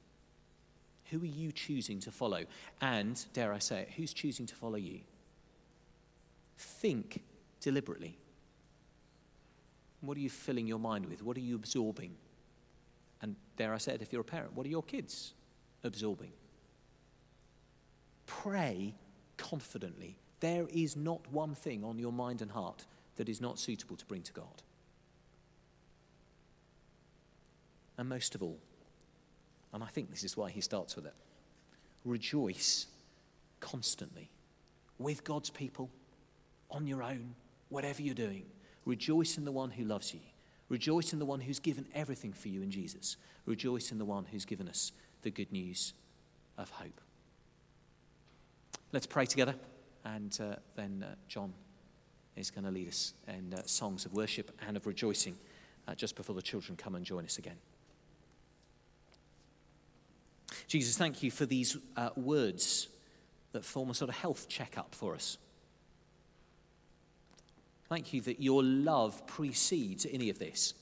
Who 1.11 1.21
are 1.21 1.27
you 1.27 1.53
choosing 1.53 2.01
to 2.01 2.11
follow? 2.11 2.44
And, 2.81 3.23
dare 3.35 3.53
I 3.53 3.59
say 3.59 3.81
it, 3.81 3.90
who's 3.97 4.14
choosing 4.14 4.47
to 4.47 4.55
follow 4.55 4.77
you? 4.77 5.01
Think 6.57 7.23
deliberately. 7.61 8.16
What 10.01 10.17
are 10.17 10.21
you 10.21 10.31
filling 10.31 10.67
your 10.67 10.79
mind 10.79 11.07
with? 11.07 11.23
What 11.23 11.37
are 11.37 11.41
you 11.41 11.57
absorbing? 11.57 12.15
And 13.21 13.37
dare 13.57 13.75
I 13.75 13.79
say 13.79 13.95
it, 13.95 14.03
if 14.03 14.13
you're 14.13 14.21
a 14.21 14.25
parent, 14.25 14.55
what 14.55 14.65
are 14.67 14.71
your 14.71 14.83
kids 14.83 15.35
absorbing? 15.83 16.33
Pray 18.27 18.95
confidently. 19.37 20.19
There 20.41 20.67
is 20.71 20.97
not 20.97 21.21
one 21.33 21.55
thing 21.55 21.83
on 21.83 21.99
your 21.99 22.13
mind 22.13 22.43
and 22.43 22.51
heart 22.51 22.85
that 23.17 23.29
is 23.29 23.41
not 23.41 23.59
suitable 23.59 23.97
to 23.97 24.07
bring 24.07 24.23
to 24.23 24.33
God. 24.33 24.63
And 27.97 28.09
most 28.09 28.37
of 28.37 28.43
all, 28.43 28.59
and 29.73 29.83
I 29.83 29.89
think 29.89 30.11
this 30.11 30.23
is 30.23 30.37
why 30.37 30.51
he 30.51 30.61
starts 30.61 30.95
with 30.95 31.07
it 31.07 31.15
rejoice 32.05 32.87
constantly 33.61 34.31
with 34.99 35.25
God's 35.25 35.51
people, 35.51 35.91
on 36.71 36.87
your 36.87 37.03
own, 37.03 37.35
whatever 37.69 38.03
you're 38.03 38.15
doing. 38.15 38.45
Rejoice 38.88 39.37
in 39.37 39.44
the 39.44 39.53
one 39.53 39.70
who 39.70 39.85
loves 39.85 40.14
you. 40.14 40.20
Rejoice 40.70 41.12
in 41.12 41.18
the 41.18 41.27
one 41.27 41.40
who's 41.40 41.59
given 41.59 41.85
everything 41.94 42.33
for 42.33 42.48
you 42.48 42.62
in 42.62 42.70
Jesus. 42.70 43.18
Rejoice 43.44 43.92
in 43.92 43.98
the 43.98 44.05
one 44.07 44.24
who's 44.33 44.46
given 44.46 44.66
us 44.66 44.92
the 45.20 45.31
good 45.31 45.53
news 45.53 45.92
of 46.57 46.70
hope. 46.70 46.98
Let's 48.90 49.07
pray 49.07 49.27
together, 49.27 49.55
and 50.07 50.37
uh, 50.40 50.57
then 50.74 51.05
uh, 51.07 51.16
John 51.29 51.53
is 52.35 52.51
going 52.51 52.64
to 52.64 52.70
lead 52.70 52.88
us 52.88 53.12
in 53.27 53.53
uh, 53.53 53.61
songs 53.66 54.07
of 54.07 54.14
worship 54.14 54.59
and 54.66 54.74
of 54.74 54.87
rejoicing 54.87 55.37
uh, 55.87 55.94
just 55.94 56.16
before 56.16 56.35
the 56.35 56.40
children 56.40 56.74
come 56.74 56.94
and 56.94 57.05
join 57.05 57.27
us 57.27 57.37
again. 57.37 57.57
Jesus, 60.66 60.96
thank 60.96 61.22
you 61.22 61.31
for 61.31 61.44
these 61.44 61.77
uh, 61.94 62.09
words 62.16 62.88
that 63.53 63.66
form 63.66 63.90
a 63.90 63.94
sort 63.94 64.09
of 64.09 64.16
health 64.16 64.48
checkup 64.48 64.94
for 64.94 65.14
us. 65.14 65.37
Thank 67.88 68.12
you 68.12 68.20
that 68.22 68.40
your 68.40 68.62
love 68.62 69.27
precedes 69.27 70.07
any 70.11 70.29
of 70.29 70.38
this. 70.38 70.74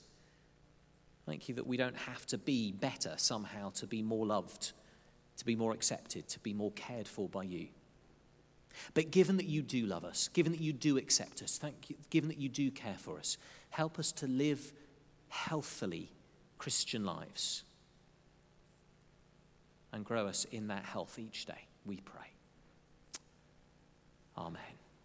Thank 1.25 1.49
you 1.49 1.55
that 1.55 1.67
we 1.67 1.77
don't 1.77 1.95
have 1.95 2.25
to 2.27 2.37
be 2.37 2.71
better 2.71 3.13
somehow 3.17 3.71
to 3.71 3.87
be 3.87 4.01
more 4.01 4.25
loved, 4.25 4.71
to 5.37 5.45
be 5.45 5.55
more 5.55 5.73
accepted, 5.73 6.27
to 6.29 6.39
be 6.39 6.53
more 6.53 6.71
cared 6.71 7.07
for 7.07 7.27
by 7.27 7.43
you. 7.43 7.67
But 8.93 9.11
given 9.11 9.37
that 9.37 9.45
you 9.45 9.61
do 9.61 9.85
love 9.85 10.05
us, 10.05 10.27
given 10.29 10.51
that 10.51 10.61
you 10.61 10.73
do 10.73 10.97
accept 10.97 11.41
us, 11.41 11.57
thank 11.57 11.89
you, 11.89 11.95
given 12.09 12.29
that 12.29 12.37
you 12.37 12.49
do 12.49 12.69
care 12.71 12.97
for 12.97 13.17
us, 13.17 13.37
help 13.69 13.99
us 13.99 14.11
to 14.13 14.27
live 14.27 14.71
healthily 15.29 16.11
Christian 16.57 17.05
lives 17.05 17.63
and 19.91 20.05
grow 20.05 20.27
us 20.27 20.45
in 20.51 20.67
that 20.67 20.85
health 20.85 21.17
each 21.17 21.45
day, 21.45 21.67
we 21.85 21.97
pray. 21.97 22.31
Amen. 24.37 24.76